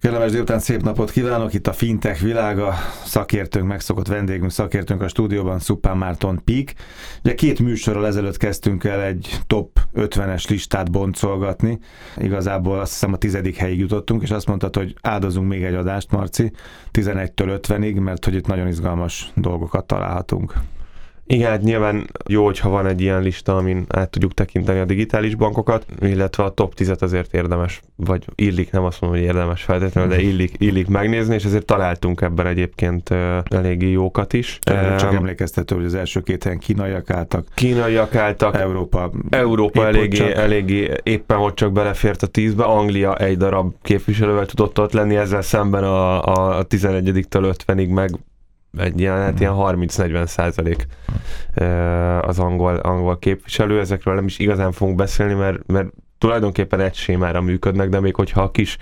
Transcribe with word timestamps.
Kellemes 0.00 0.30
délután, 0.30 0.58
szép 0.58 0.82
napot 0.82 1.10
kívánok! 1.10 1.54
Itt 1.54 1.66
a 1.66 1.72
Fintech 1.72 2.22
világa, 2.22 2.74
szakértőnk, 3.04 3.66
megszokott 3.66 4.06
vendégünk, 4.06 4.50
szakértőnk 4.50 5.02
a 5.02 5.08
stúdióban, 5.08 5.58
Szupán 5.58 5.96
Márton 5.96 6.40
Pík. 6.44 6.74
Ugye 7.24 7.34
két 7.34 7.58
műsorral 7.58 8.06
ezelőtt 8.06 8.36
kezdtünk 8.36 8.84
el 8.84 9.02
egy 9.02 9.40
top 9.46 9.80
50-es 9.94 10.48
listát 10.48 10.90
boncolgatni. 10.90 11.78
Igazából 12.16 12.80
azt 12.80 12.92
hiszem 12.92 13.12
a 13.12 13.16
tizedik 13.16 13.56
helyig 13.56 13.78
jutottunk, 13.78 14.22
és 14.22 14.30
azt 14.30 14.46
mondtad, 14.46 14.76
hogy 14.76 14.94
áldozunk 15.00 15.48
még 15.48 15.62
egy 15.62 15.74
adást, 15.74 16.10
Marci, 16.10 16.52
11-től 16.92 17.60
50-ig, 17.62 18.00
mert 18.00 18.24
hogy 18.24 18.34
itt 18.34 18.46
nagyon 18.46 18.66
izgalmas 18.66 19.32
dolgokat 19.34 19.86
találhatunk. 19.86 20.54
Igen, 21.30 21.50
hát 21.50 21.62
nyilván 21.62 22.10
jó, 22.28 22.44
hogyha 22.44 22.68
van 22.68 22.86
egy 22.86 23.00
ilyen 23.00 23.22
lista, 23.22 23.56
amin 23.56 23.84
át 23.88 24.10
tudjuk 24.10 24.34
tekinteni 24.34 24.78
a 24.78 24.84
digitális 24.84 25.34
bankokat, 25.34 25.86
illetve 26.00 26.42
a 26.42 26.50
top 26.50 26.74
10-et 26.76 27.00
azért 27.00 27.34
érdemes, 27.34 27.80
vagy 27.96 28.24
illik, 28.34 28.70
nem 28.70 28.84
azt 28.84 29.00
mondom, 29.00 29.18
hogy 29.18 29.28
érdemes 29.28 29.62
feltétlenül, 29.62 30.10
de 30.10 30.20
illik, 30.20 30.54
illik 30.58 30.86
megnézni, 30.86 31.34
és 31.34 31.44
ezért 31.44 31.64
találtunk 31.64 32.20
ebben 32.20 32.46
egyébként 32.46 33.10
eléggé 33.44 33.90
jókat 33.90 34.32
is. 34.32 34.58
Csak 34.98 35.14
emlékeztető, 35.14 35.74
hogy 35.74 35.84
az 35.84 35.94
első 35.94 36.20
két 36.20 36.42
helyen 36.42 36.58
kínaiak 36.58 37.10
álltak. 37.10 37.46
Kínaiak 37.54 38.14
álltak. 38.14 38.56
Európa. 38.56 39.10
Európa 39.30 39.86
eléggé, 39.86 40.32
eléggé 40.32 40.92
éppen 41.02 41.36
hogy 41.36 41.54
csak 41.54 41.72
belefért 41.72 42.22
a 42.22 42.26
tízbe. 42.26 42.64
Anglia 42.64 43.16
egy 43.16 43.36
darab 43.36 43.74
képviselővel 43.82 44.46
tudott 44.46 44.80
ott 44.80 44.92
lenni, 44.92 45.16
ezzel 45.16 45.42
szemben 45.42 45.84
a, 45.84 46.22
a 46.58 46.66
11-től 46.66 47.54
50-ig 47.66 47.94
meg 47.94 48.10
egy 48.78 49.00
ilyen, 49.00 49.16
hát 49.16 49.40
ilyen 49.40 49.54
30-40 49.56 50.26
százalék 50.26 50.86
az 52.20 52.38
angol, 52.38 52.76
angol 52.76 53.18
képviselő, 53.18 53.80
ezekről 53.80 54.14
nem 54.14 54.26
is 54.26 54.38
igazán 54.38 54.72
fogunk 54.72 54.96
beszélni, 54.96 55.34
mert, 55.34 55.66
mert 55.66 55.88
tulajdonképpen 56.18 56.80
egy 56.80 56.94
sémára 56.94 57.40
működnek, 57.40 57.88
de 57.88 58.00
még 58.00 58.14
hogyha 58.14 58.42
a 58.42 58.50
kis 58.50 58.76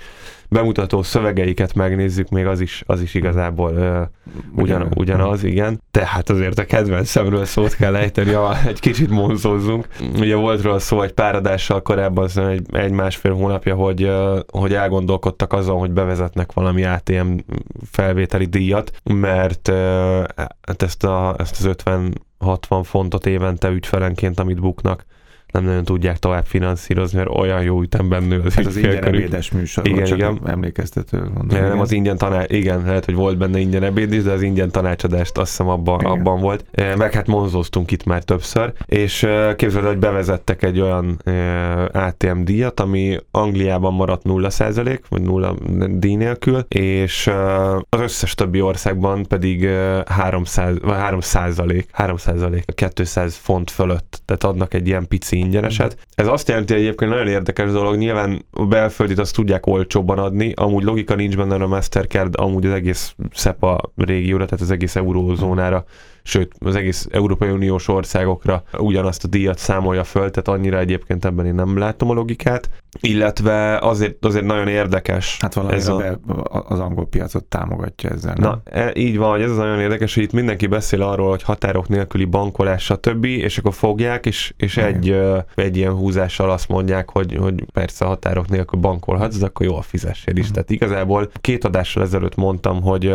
bemutató 0.48 1.02
szövegeiket 1.02 1.75
megnézzük, 1.75 2.29
még 2.29 2.47
az 2.47 2.61
is, 2.61 2.83
az 2.87 3.01
is 3.01 3.15
igazából 3.15 3.70
uh, 3.73 4.62
ugyan, 4.62 4.88
ugyanaz, 4.96 5.45
igen. 5.45 5.82
Tehát 5.90 6.30
azért 6.30 6.59
a 6.59 6.65
kedvencemről 6.65 7.45
szót 7.45 7.74
kell 7.74 7.96
ejteni, 7.96 8.32
ha 8.32 8.57
egy 8.66 8.80
kicsit 8.80 9.10
monzózzunk. 9.10 9.87
Ugye 10.18 10.35
volt 10.35 10.63
róla 10.63 10.79
szó 10.79 11.02
egy 11.02 11.13
pár 11.13 11.35
adással 11.35 11.82
korábban, 11.82 12.29
egy, 12.37 12.66
egy 12.73 12.93
másfél 12.93 13.35
hónapja, 13.35 13.74
hogy, 13.74 14.05
uh, 14.05 14.38
hogy 14.52 14.74
elgondolkodtak 14.74 15.52
azon, 15.52 15.79
hogy 15.79 15.90
bevezetnek 15.90 16.52
valami 16.52 16.85
ATM 16.85 17.37
felvételi 17.90 18.45
díjat, 18.45 18.93
mert 19.05 19.68
uh, 19.68 19.74
hát 20.37 20.83
ezt, 20.83 21.05
a, 21.05 21.35
ezt 21.38 21.59
az 21.59 21.65
50 21.65 22.27
60 22.38 22.83
fontot 22.83 23.27
évente 23.27 23.68
ügyfelenként, 23.68 24.40
amit 24.40 24.60
buknak, 24.60 25.07
nem 25.52 25.65
nagyon 25.65 25.85
tudják 25.85 26.18
tovább 26.18 26.45
finanszírozni, 26.45 27.18
mert 27.18 27.30
olyan 27.30 27.63
jó 27.63 27.82
ütemben 27.82 28.23
nő 28.23 28.43
az, 28.45 28.54
hát 28.54 28.66
az 28.66 28.77
ingyen 28.77 29.04
ebédes 29.04 29.51
műsor, 29.51 29.87
igen, 29.87 30.05
csak 30.05 30.18
igen. 30.18 30.40
emlékeztető. 30.46 31.18
Mondom, 31.18 31.49
igen. 31.51 31.68
Nem 31.68 31.80
az 31.80 31.93
ingyen 31.93 32.16
tanács, 32.16 32.52
igen, 32.52 32.82
lehet, 32.85 33.05
hogy 33.05 33.15
volt 33.15 33.38
benne 33.38 33.59
ingyen 33.59 33.82
ebéd 33.82 34.13
is, 34.13 34.23
de 34.23 34.32
az 34.32 34.43
ingyen 34.43 34.71
tanácsadást 34.71 35.38
azt 35.38 35.51
hiszem 35.51 35.68
abban, 35.68 36.05
abban 36.05 36.40
volt. 36.40 36.65
Meg 36.96 37.13
hát 37.13 37.27
monzóztunk 37.27 37.90
itt 37.90 38.05
már 38.05 38.23
többször, 38.23 38.73
és 38.87 39.27
képzeld, 39.57 39.87
hogy 39.87 39.99
bevezettek 39.99 40.63
egy 40.63 40.80
olyan 40.80 41.23
ATM 41.93 42.43
díjat, 42.43 42.80
ami 42.80 43.16
Angliában 43.30 43.95
maradt 43.95 44.23
0% 44.24 44.99
vagy 45.09 45.23
0 45.23 45.55
díj 45.90 46.15
nélkül, 46.15 46.66
és 46.68 47.30
az 47.88 48.01
összes 48.01 48.35
többi 48.35 48.60
országban 48.60 49.27
pedig 49.27 49.68
300, 50.07 50.77
vagy 50.80 50.96
3 50.96 51.21
3 51.90 52.16
200 52.95 53.37
font 53.37 53.71
fölött, 53.71 54.21
tehát 54.24 54.45
adnak 54.45 54.74
egy 54.74 54.87
ilyen 54.87 55.09
pici 55.09 55.37
ingyeneset. 55.38 55.96
Ez 56.14 56.26
azt 56.26 56.48
jelenti 56.48 56.72
hogy 56.72 56.82
egyébként 56.82 57.10
nagyon 57.10 57.26
érdekes 57.26 57.70
dolog, 57.70 57.96
nyilván 57.96 58.44
a 58.50 58.66
belföldit 58.66 59.18
azt 59.18 59.34
tudják 59.34 59.66
olcsóbban 59.66 60.18
adni, 60.18 60.52
amúgy 60.56 60.82
logika 60.84 61.14
nincs 61.14 61.36
benne 61.36 61.54
a 61.54 61.66
Mastercard, 61.66 62.34
amúgy 62.40 62.66
az 62.66 62.72
egész 62.72 63.14
SEPA 63.30 63.92
régióra, 63.96 64.44
tehát 64.44 64.60
az 64.60 64.70
egész 64.70 64.97
eurózónára 64.97 65.84
sőt 66.28 66.53
az 66.59 66.76
egész 66.76 67.06
Európai 67.10 67.50
Uniós 67.50 67.88
országokra 67.88 68.62
ugyanazt 68.78 69.25
a 69.25 69.28
díjat 69.28 69.59
számolja 69.59 70.05
föl, 70.05 70.31
tehát 70.31 70.61
annyira 70.61 70.78
egyébként 70.78 71.25
ebben 71.25 71.47
én 71.47 71.55
nem 71.55 71.78
látom 71.78 72.11
a 72.11 72.12
logikát, 72.12 72.71
illetve 73.00 73.78
azért, 73.78 74.25
azért 74.25 74.44
nagyon 74.44 74.69
érdekes. 74.69 75.37
Hát 75.41 75.56
ez 75.56 75.89
a... 75.89 76.19
az 76.69 76.81
angol 76.81 77.06
piacot 77.06 77.44
támogatja 77.44 78.11
ezzel. 78.11 78.34
Nem? 78.39 78.50
Na, 78.50 78.61
e, 78.72 78.93
így 78.94 79.16
van, 79.16 79.31
hogy 79.31 79.43
ez 79.43 79.50
az 79.50 79.56
nagyon 79.56 79.81
érdekes, 79.81 80.15
hogy 80.15 80.22
itt 80.22 80.33
mindenki 80.33 80.66
beszél 80.66 81.03
arról, 81.03 81.28
hogy 81.28 81.43
határok 81.43 81.89
nélküli 81.89 82.25
bankolás, 82.25 82.84
stb., 82.84 83.25
és 83.25 83.59
akkor 83.59 83.75
fogják, 83.75 84.27
és, 84.27 84.55
és 84.56 84.77
egy, 84.77 85.21
egy 85.55 85.77
ilyen 85.77 85.93
húzással 85.93 86.50
azt 86.50 86.69
mondják, 86.69 87.10
hogy, 87.10 87.37
hogy 87.41 87.65
persze 87.72 88.05
határok 88.05 88.49
nélkül 88.49 88.81
bankolhatsz, 88.81 89.39
de 89.39 89.47
akkor 89.47 89.66
jól 89.66 89.83
fizessél 89.83 90.37
is. 90.37 90.41
Uh-huh. 90.41 90.55
Tehát 90.55 90.71
igazából 90.71 91.31
két 91.41 91.65
adással 91.65 92.03
ezelőtt 92.03 92.37
mondtam, 92.37 92.83
hogy 92.83 93.15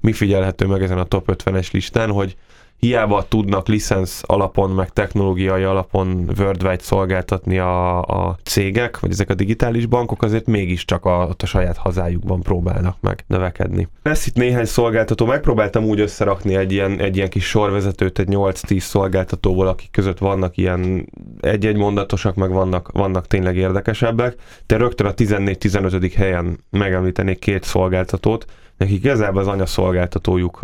mi 0.00 0.12
figyelhető 0.12 0.66
meg 0.66 0.82
ezen 0.82 0.98
a 0.98 1.04
top 1.04 1.36
50-es 1.44 1.72
listán, 1.72 2.10
hogy 2.10 2.36
hiába 2.78 3.24
tudnak 3.28 3.68
licensz 3.68 4.22
alapon, 4.26 4.70
meg 4.70 4.92
technológiai 4.92 5.62
alapon 5.62 6.30
worldwide 6.38 6.82
szolgáltatni 6.82 7.58
a, 7.58 8.02
a 8.02 8.36
cégek, 8.42 9.00
vagy 9.00 9.10
ezek 9.10 9.30
a 9.30 9.34
digitális 9.34 9.86
bankok, 9.86 10.22
azért 10.22 10.46
mégiscsak 10.46 11.04
a, 11.04 11.28
a 11.28 11.46
saját 11.46 11.76
hazájukban 11.76 12.40
próbálnak 12.40 12.96
meg 13.00 13.24
növekedni. 13.26 13.88
Lesz 14.02 14.26
itt 14.26 14.34
néhány 14.34 14.64
szolgáltató, 14.64 15.26
megpróbáltam 15.26 15.84
úgy 15.84 16.00
összerakni 16.00 16.54
egy 16.54 16.72
ilyen, 16.72 17.00
egy 17.00 17.16
ilyen 17.16 17.28
kis 17.28 17.46
sorvezetőt, 17.46 18.18
egy 18.18 18.28
8-10 18.30 18.78
szolgáltatóból, 18.78 19.66
akik 19.66 19.90
között 19.90 20.18
vannak 20.18 20.56
ilyen 20.56 21.08
egy-egy 21.40 21.76
mondatosak, 21.76 22.34
meg 22.34 22.50
vannak, 22.50 22.90
vannak 22.92 23.26
tényleg 23.26 23.56
érdekesebbek, 23.56 24.36
de 24.66 24.76
rögtön 24.76 25.06
a 25.06 25.14
14-15. 25.14 26.12
helyen 26.16 26.58
megemlítenék 26.70 27.38
két 27.38 27.64
szolgáltatót, 27.64 28.46
nekik 28.76 29.04
igazából 29.04 29.40
az 29.40 29.46
anyaszolgáltatójuk 29.46 30.60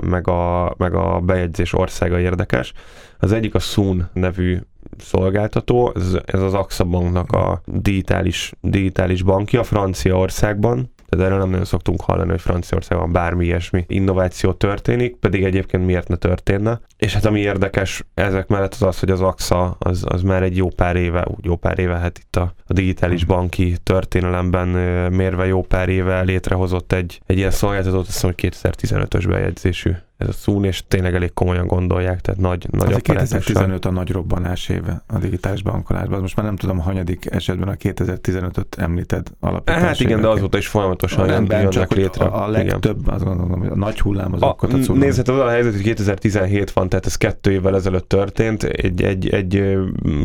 meg 0.00 0.28
a, 0.28 0.74
meg 0.76 0.94
a 0.94 1.20
bejegyzés 1.20 1.72
országa 1.72 2.20
érdekes. 2.20 2.72
Az 3.18 3.32
egyik 3.32 3.54
a 3.54 3.58
Sun 3.58 4.08
nevű 4.12 4.58
szolgáltató, 4.98 5.92
ez, 5.94 6.16
ez 6.24 6.42
az 6.42 6.54
AXA 6.54 6.84
banknak 6.84 7.32
a 7.32 7.60
digitális, 7.64 8.52
digitális 8.60 9.22
bankja 9.22 9.62
Franciaországban, 9.62 10.92
tehát 11.08 11.26
erről 11.26 11.38
nem 11.38 11.50
nagyon 11.50 11.64
szoktunk 11.64 12.00
hallani, 12.00 12.30
hogy 12.30 12.40
Franciaországban 12.40 13.12
bármi 13.12 13.44
ilyesmi 13.44 13.84
innováció 13.88 14.52
történik, 14.52 15.16
pedig 15.16 15.44
egyébként 15.44 15.86
miért 15.86 16.08
ne 16.08 16.16
történne. 16.16 16.80
És 16.96 17.14
hát 17.14 17.24
ami 17.24 17.40
érdekes 17.40 18.04
ezek 18.14 18.48
mellett 18.48 18.72
az 18.72 18.82
az, 18.82 18.98
hogy 18.98 19.10
az 19.10 19.20
AXA 19.20 19.76
az, 19.78 20.04
az 20.08 20.22
már 20.22 20.42
egy 20.42 20.56
jó 20.56 20.68
pár 20.68 20.96
éve, 20.96 21.26
úgy 21.36 21.44
jó 21.44 21.56
pár 21.56 21.78
éve, 21.78 21.98
hát 21.98 22.18
itt 22.18 22.36
a, 22.36 22.54
a 22.66 22.72
digitális 22.72 23.24
banki 23.24 23.76
történelemben 23.82 24.68
mérve 25.12 25.46
jó 25.46 25.62
pár 25.62 25.88
éve 25.88 26.20
létrehozott 26.20 26.92
egy, 26.92 27.20
egy 27.26 27.36
ilyen 27.36 27.50
szolgáltatót, 27.50 28.00
azt 28.00 28.12
hiszem, 28.12 28.32
hogy 28.36 28.50
2015-ös 28.52 29.24
bejegyzésű 29.28 29.90
ez 30.18 30.28
a 30.28 30.32
szún, 30.32 30.64
és 30.64 30.82
tényleg 30.88 31.14
elég 31.14 31.32
komolyan 31.32 31.66
gondolják, 31.66 32.20
tehát 32.20 32.40
nagy, 32.40 32.66
nagy 32.70 32.92
a 32.92 32.96
2015 32.96 33.84
a 33.84 33.90
nagy 33.90 34.10
robbanás 34.10 34.68
éve 34.68 35.02
a 35.06 35.18
digitális 35.18 35.62
bankolásban. 35.62 36.20
Most 36.20 36.36
már 36.36 36.46
nem 36.46 36.56
tudom, 36.56 36.78
hanyadik 36.78 37.26
esetben 37.30 37.68
a 37.68 37.72
2015-öt 37.72 38.74
említed 38.78 39.26
alapítás 39.40 39.82
Hát 39.82 40.00
igen, 40.00 40.20
de 40.20 40.28
azóta 40.28 40.58
is 40.58 40.66
folyamatosan 40.66 41.26
nem 41.26 41.44
jönnek 41.44 41.68
csak 41.68 41.92
létre. 41.92 42.24
A, 42.24 42.44
a 42.44 42.48
legtöbb, 42.48 42.98
igen. 43.00 43.14
azt 43.14 43.24
gondolom, 43.24 43.58
hogy 43.58 43.68
a 43.68 43.76
nagy 43.76 44.00
hullám 44.00 44.32
az 44.32 44.42
akkor 44.42 44.74
a 44.74 44.92
Nézd, 44.92 45.28
az 45.28 45.38
a 45.38 45.48
helyzet, 45.48 45.72
hogy 45.72 45.82
2017 45.82 46.70
van, 46.70 46.88
tehát 46.88 47.06
ez 47.06 47.16
kettő 47.16 47.50
évvel 47.50 47.74
ezelőtt 47.74 48.08
történt. 48.08 48.62
Egy, 48.62 49.02
egy, 49.02 49.28
egy 49.28 49.78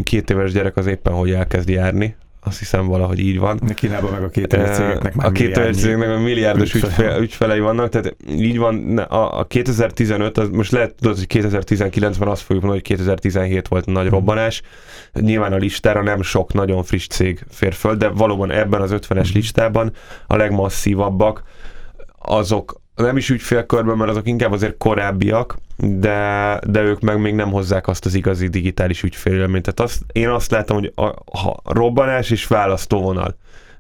két 0.04 0.30
éves 0.30 0.52
gyerek 0.52 0.78
az 0.78 0.86
éppen 0.86 1.14
hogy 1.14 1.32
elkezd 1.32 1.70
járni, 1.70 2.16
azt 2.44 2.60
hiszem 2.60 2.88
valahogy 2.88 3.20
így 3.20 3.40
van. 3.40 3.60
Kínában 3.74 4.12
meg 4.12 4.24
a 4.24 4.30
két 4.30 4.50
cégeknek 4.50 5.16
már 5.16 5.28
A 5.28 5.32
két 5.32 5.74
cégeknek 5.74 6.10
a 6.10 6.20
milliárdos 6.20 6.74
ügyfele. 6.74 7.18
ügyfelei 7.18 7.60
vannak, 7.60 7.90
tehát 7.90 8.16
így 8.28 8.58
van, 8.58 8.98
a, 8.98 9.40
a 9.40 9.44
2015, 9.44 10.38
az 10.38 10.50
most 10.50 10.72
lehet 10.72 10.96
tudod, 10.96 11.18
hogy 11.18 11.28
2019-ben 11.30 12.28
azt 12.28 12.42
fogjuk 12.42 12.64
mondani, 12.64 12.72
hogy 12.72 12.82
2017 12.82 13.68
volt 13.68 13.88
a 13.88 13.92
nagy 13.92 14.02
hmm. 14.02 14.14
robbanás. 14.14 14.62
Nyilván 15.14 15.54
a 15.54 15.58
listára 15.58 16.04
nem 16.04 16.22
sok 16.22 16.54
nagyon 16.54 16.84
friss 16.84 17.08
cég 17.08 17.46
fér 17.50 17.74
föl, 17.74 17.96
de 17.96 18.08
valóban 18.08 18.52
ebben 18.52 18.82
az 18.82 18.92
50-es 18.94 19.08
hmm. 19.10 19.32
listában 19.34 19.92
a 20.28 20.36
legmasszívabbak 20.36 21.44
azok, 22.18 22.82
nem 22.96 23.18
is 23.18 23.30
ügyfélkörben, 23.30 23.98
mert 23.98 24.10
azok 24.10 24.28
inkább 24.28 24.52
azért 24.52 24.78
korábbiak, 24.78 25.58
de, 25.78 26.60
de 26.68 26.82
ők 26.82 27.00
meg 27.00 27.20
még 27.20 27.34
nem 27.34 27.52
hozzák 27.52 27.88
azt 27.88 28.06
az 28.06 28.14
igazi 28.14 28.48
digitális 28.48 29.04
ügyfélélményt. 29.04 29.64
Tehát 29.64 29.80
azt, 29.92 30.02
én 30.12 30.30
azt 30.30 30.52
látom, 30.52 30.78
hogy 30.78 30.92
a, 30.96 31.06
a 31.26 31.62
robbanás 31.64 32.30
és 32.30 32.48
választóvonal. 32.48 33.36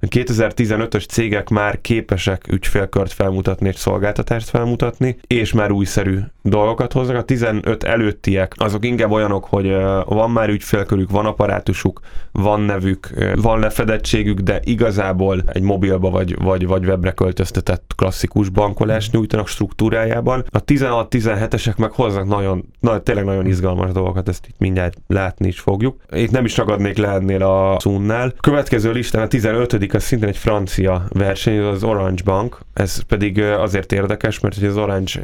2015-ös 0.10 1.08
cégek 1.08 1.50
már 1.50 1.82
képesek 1.82 2.46
ügyfélkört 2.52 3.14
felmutatni 3.14 3.68
és 3.68 3.76
szolgáltatást 3.76 4.50
felmutatni, 4.50 5.18
és 5.28 5.54
már 5.54 5.72
újszerű 5.72 6.20
dolgokat 6.42 6.94
hoznak. 6.94 7.16
A 7.16 7.24
15 7.24 7.84
előttiek 7.84 8.54
azok 8.58 8.86
inkább 8.86 9.12
olyanok, 9.12 9.46
hogy 9.46 9.76
van 10.06 10.32
már 10.32 10.50
ügyfélkörük, 10.50 11.10
van 11.10 11.26
apparátusuk, 11.26 12.00
van 12.32 12.62
nevük, 12.62 13.10
van 13.36 13.60
lefedettségük, 13.60 14.40
de 14.40 14.60
igazából 14.64 15.44
egy 15.48 15.62
mobilba 15.62 16.10
vagy, 16.10 16.42
vagy, 16.42 16.68
vagy 16.68 16.86
webre 16.86 17.12
költöztetett 17.12 17.92
klasszikus 17.96 18.50
bankolást 18.50 19.12
nyújtanak 19.12 19.48
struktúrájában. 19.48 20.46
A 20.50 20.64
16-17-esek 20.64 21.78
meg 21.78 21.92
hoznak 21.92 22.28
nagyon, 22.28 22.66
na, 22.80 23.00
tényleg 23.00 23.26
nagyon 23.26 23.46
izgalmas 23.46 23.92
dolgokat, 23.92 24.30
ezt 24.30 24.46
itt 24.48 24.60
mindjárt 24.60 24.98
látni 25.08 25.48
is 25.48 25.60
fogjuk. 25.60 26.02
Itt 26.12 26.32
nem 26.32 26.46
is 26.46 26.58
ragadnék 26.58 26.98
le 26.98 27.08
ennél 27.08 27.44
a 27.44 27.80
Sunnál. 27.80 28.34
Következő 28.40 28.92
listán 28.92 29.24
a 29.24 29.28
15 29.28 29.74
negyedik 29.94 30.02
az 30.02 30.04
szintén 30.04 30.28
egy 30.28 30.38
francia 30.38 31.06
verseny, 31.10 31.60
az 31.60 31.84
Orange 31.84 32.24
Bank, 32.24 32.60
ez 32.74 33.00
pedig 33.02 33.42
azért 33.42 33.92
érdekes, 33.92 34.40
mert 34.40 34.56
hogy 34.56 34.66
az 34.66 34.78
Orange 34.78 35.20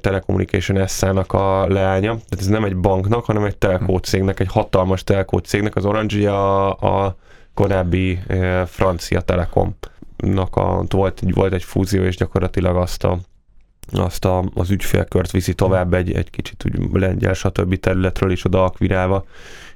Telecommunication 0.00 0.86
S-nak 0.86 1.32
a 1.32 1.66
leánya, 1.66 2.10
tehát 2.10 2.38
ez 2.38 2.46
nem 2.46 2.64
egy 2.64 2.76
banknak, 2.76 3.24
hanem 3.24 3.44
egy 3.44 3.56
telkó 3.56 3.98
cégnek, 3.98 4.40
egy 4.40 4.50
hatalmas 4.50 5.04
telkó 5.04 5.38
cégnek, 5.38 5.76
az 5.76 5.84
Orange 5.84 6.32
a, 6.32 6.68
a 7.04 7.16
korábbi 7.54 8.18
francia 8.66 9.20
Telekomnak 9.20 10.56
a, 10.56 10.84
volt, 10.88 11.22
volt 11.34 11.52
egy 11.52 11.64
fúzió, 11.64 12.02
és 12.02 12.16
gyakorlatilag 12.16 12.76
azt 12.76 13.04
a 13.04 13.18
azt 13.92 14.24
a, 14.24 14.44
az 14.54 14.70
ügyfélkört 14.70 15.30
viszi 15.30 15.54
tovább 15.54 15.94
egy, 15.94 16.12
egy 16.12 16.30
kicsit 16.30 16.64
úgy 16.64 17.00
lengyel, 17.00 17.32
stb. 17.32 17.80
területről 17.80 18.30
is 18.30 18.44
oda 18.44 18.64
akvirálva 18.64 19.24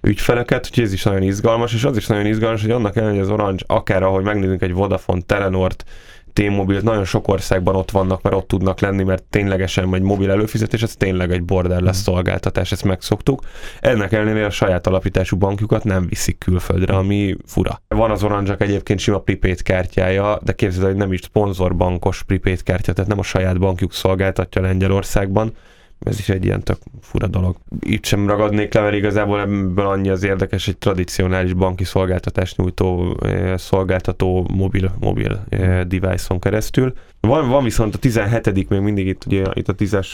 ügyfeleket, 0.03 0.67
úgyhogy 0.67 0.85
ez 0.85 0.93
is 0.93 1.03
nagyon 1.03 1.23
izgalmas, 1.23 1.75
és 1.75 1.85
az 1.85 1.97
is 1.97 2.07
nagyon 2.07 2.27
izgalmas, 2.27 2.61
hogy 2.61 2.71
annak 2.71 2.97
ellenére, 2.97 3.23
hogy 3.23 3.33
az 3.33 3.41
Orange, 3.41 3.65
akár 3.67 4.03
ahogy 4.03 4.25
megnézzünk 4.25 4.63
egy 4.63 4.73
Vodafone, 4.73 5.21
Telenort, 5.27 5.85
T-Mobile, 6.33 6.81
nagyon 6.83 7.05
sok 7.05 7.29
országban 7.29 7.75
ott 7.75 7.91
vannak, 7.91 8.23
mert 8.23 8.37
ott 8.37 8.49
tudnak 8.49 8.81
lenni, 8.81 9.03
mert 9.03 9.23
ténylegesen 9.23 9.95
egy 9.95 10.03
mobil 10.03 10.31
előfizetés, 10.31 10.83
ez 10.83 10.97
tényleg 10.97 11.33
egy 11.33 11.43
borderless 11.43 11.99
mm. 11.99 12.03
szolgáltatás, 12.03 12.73
ezt 12.73 12.85
megszoktuk. 12.85 13.43
Ennek 13.81 14.13
ellenére 14.13 14.47
a 14.47 14.51
saját 14.51 14.87
alapítású 14.87 15.37
bankjukat 15.37 15.85
nem 15.85 16.07
viszik 16.09 16.39
külföldre, 16.39 16.97
ami 16.97 17.37
fura. 17.47 17.83
Van 17.89 18.11
az 18.11 18.23
orange 18.23 18.57
egyébként 18.59 18.99
sima 18.99 19.19
prepaid 19.19 19.63
kártyája, 19.63 20.39
de 20.43 20.53
képzeld, 20.53 20.87
hogy 20.87 20.97
nem 20.97 21.13
is 21.13 21.21
szponzorbankos 21.21 22.23
prepaid 22.23 22.63
kártya, 22.63 22.93
tehát 22.93 23.11
nem 23.11 23.19
a 23.19 23.23
saját 23.23 23.59
bankjuk 23.59 23.93
szolgáltatja 23.93 24.63
Lengyelországban, 24.63 25.53
ez 26.01 26.19
is 26.19 26.29
egy 26.29 26.45
ilyen 26.45 26.63
tök 26.63 26.79
fura 27.01 27.27
dolog. 27.27 27.57
Itt 27.81 28.05
sem 28.05 28.27
ragadnék 28.27 28.75
le, 28.75 28.81
mert 28.81 28.95
igazából 28.95 29.41
ebből 29.41 29.87
annyi 29.87 30.09
az 30.09 30.23
érdekes, 30.23 30.69
egy 30.69 30.79
tradicionális 30.79 31.53
banki 31.53 31.85
szolgáltatást 31.85 32.57
nyújtó 32.57 33.17
eh, 33.23 33.59
szolgáltató 33.59 34.47
mobil, 34.53 34.95
mobil 35.01 35.45
eh, 35.49 35.85
device-on 35.85 36.39
keresztül. 36.39 36.93
Van, 37.21 37.49
van 37.49 37.65
viszont 37.65 37.95
a 37.95 37.99
17 37.99 38.69
még 38.69 38.81
mindig 38.81 39.07
itt, 39.07 39.27
ugye, 39.27 39.45
itt 39.53 39.69
a 39.69 39.75
10-es 39.75 40.07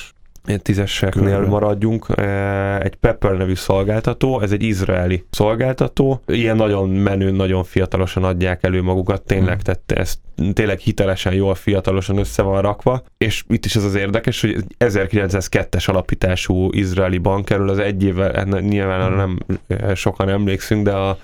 tízeseknél 0.63 1.41
maradjunk, 1.41 2.07
e, 2.15 2.81
egy 2.81 2.95
Pepper 2.95 3.37
nevű 3.37 3.55
szolgáltató, 3.55 4.41
ez 4.41 4.53
egy 4.53 4.63
izraeli 4.63 5.25
szolgáltató, 5.31 6.23
ilyen 6.27 6.57
nagyon 6.57 6.89
menő, 6.89 7.31
nagyon 7.31 7.65
fiatalosan 7.65 8.25
adják 8.25 8.63
elő 8.63 8.83
magukat, 8.83 9.23
tényleg, 9.23 9.55
hmm. 9.55 9.63
tehát 9.63 9.93
ez 9.93 10.15
tényleg 10.53 10.79
hitelesen, 10.79 11.33
jól 11.33 11.55
fiatalosan 11.55 12.19
össze 12.19 12.43
van 12.43 12.63
rakva, 12.63 13.03
és 13.19 13.45
itt 13.49 13.65
is 13.65 13.77
ez 13.77 13.85
az 13.85 13.95
érdekes, 13.95 14.41
hogy 14.41 14.57
1902-es 14.79 15.89
alapítású 15.89 16.73
izraeli 16.73 17.19
bank 17.19 17.51
erről 17.51 17.69
az 17.69 17.79
egy 17.79 18.03
évvel, 18.03 18.45
nyilván 18.61 19.07
hmm. 19.07 19.17
nem 19.17 19.39
e, 19.67 19.95
sokan 19.95 20.29
emlékszünk, 20.29 20.85
de 20.85 20.93
a, 20.93 21.19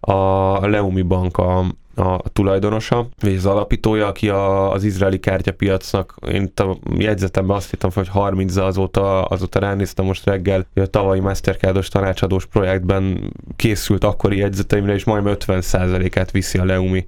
a 0.00 0.66
Leumi 0.66 1.02
Bank 1.02 1.38
a, 1.38 1.64
a 1.96 2.28
tulajdonosa, 2.32 3.08
vagy 3.20 3.34
az 3.34 3.46
alapítója, 3.46 4.06
aki 4.06 4.28
a, 4.28 4.72
az 4.72 4.84
izraeli 4.84 5.20
kártyapiacnak, 5.20 6.14
én 6.32 6.52
a 6.56 6.76
jegyzetemben 6.98 7.56
azt 7.56 7.70
hittem, 7.70 7.90
hogy 7.94 8.08
30 8.08 8.56
azóta, 8.56 9.24
azóta 9.24 9.58
ránéztem 9.58 10.04
most 10.04 10.24
reggel, 10.24 10.66
hogy 10.74 10.82
a 10.82 10.86
tavalyi 10.86 11.20
Mastercardos 11.20 11.88
tanácsadós 11.88 12.46
projektben 12.46 13.32
készült 13.56 14.04
akkori 14.04 14.36
jegyzeteimre, 14.36 14.94
és 14.94 15.04
majdnem 15.04 15.36
50%-át 15.38 16.30
viszi 16.30 16.58
a 16.58 16.64
Leumi 16.64 17.06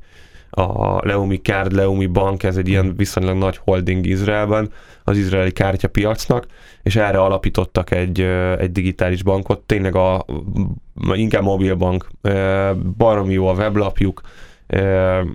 a 0.50 1.06
Leumi 1.06 1.40
Card, 1.40 1.72
Leumi 1.72 2.06
Bank, 2.06 2.42
ez 2.42 2.56
egy 2.56 2.68
ilyen 2.68 2.96
viszonylag 2.96 3.36
nagy 3.36 3.56
holding 3.64 4.06
Izraelben, 4.06 4.70
az 5.04 5.16
izraeli 5.16 5.52
kártyapiacnak, 5.52 6.46
és 6.82 6.96
erre 6.96 7.20
alapítottak 7.20 7.90
egy, 7.90 8.20
egy 8.58 8.72
digitális 8.72 9.22
bankot, 9.22 9.60
tényleg 9.60 9.94
a 9.94 10.24
inkább 11.12 11.42
mobilbank, 11.42 12.08
baromi 12.96 13.32
jó 13.32 13.46
a 13.46 13.54
weblapjuk, 13.54 14.20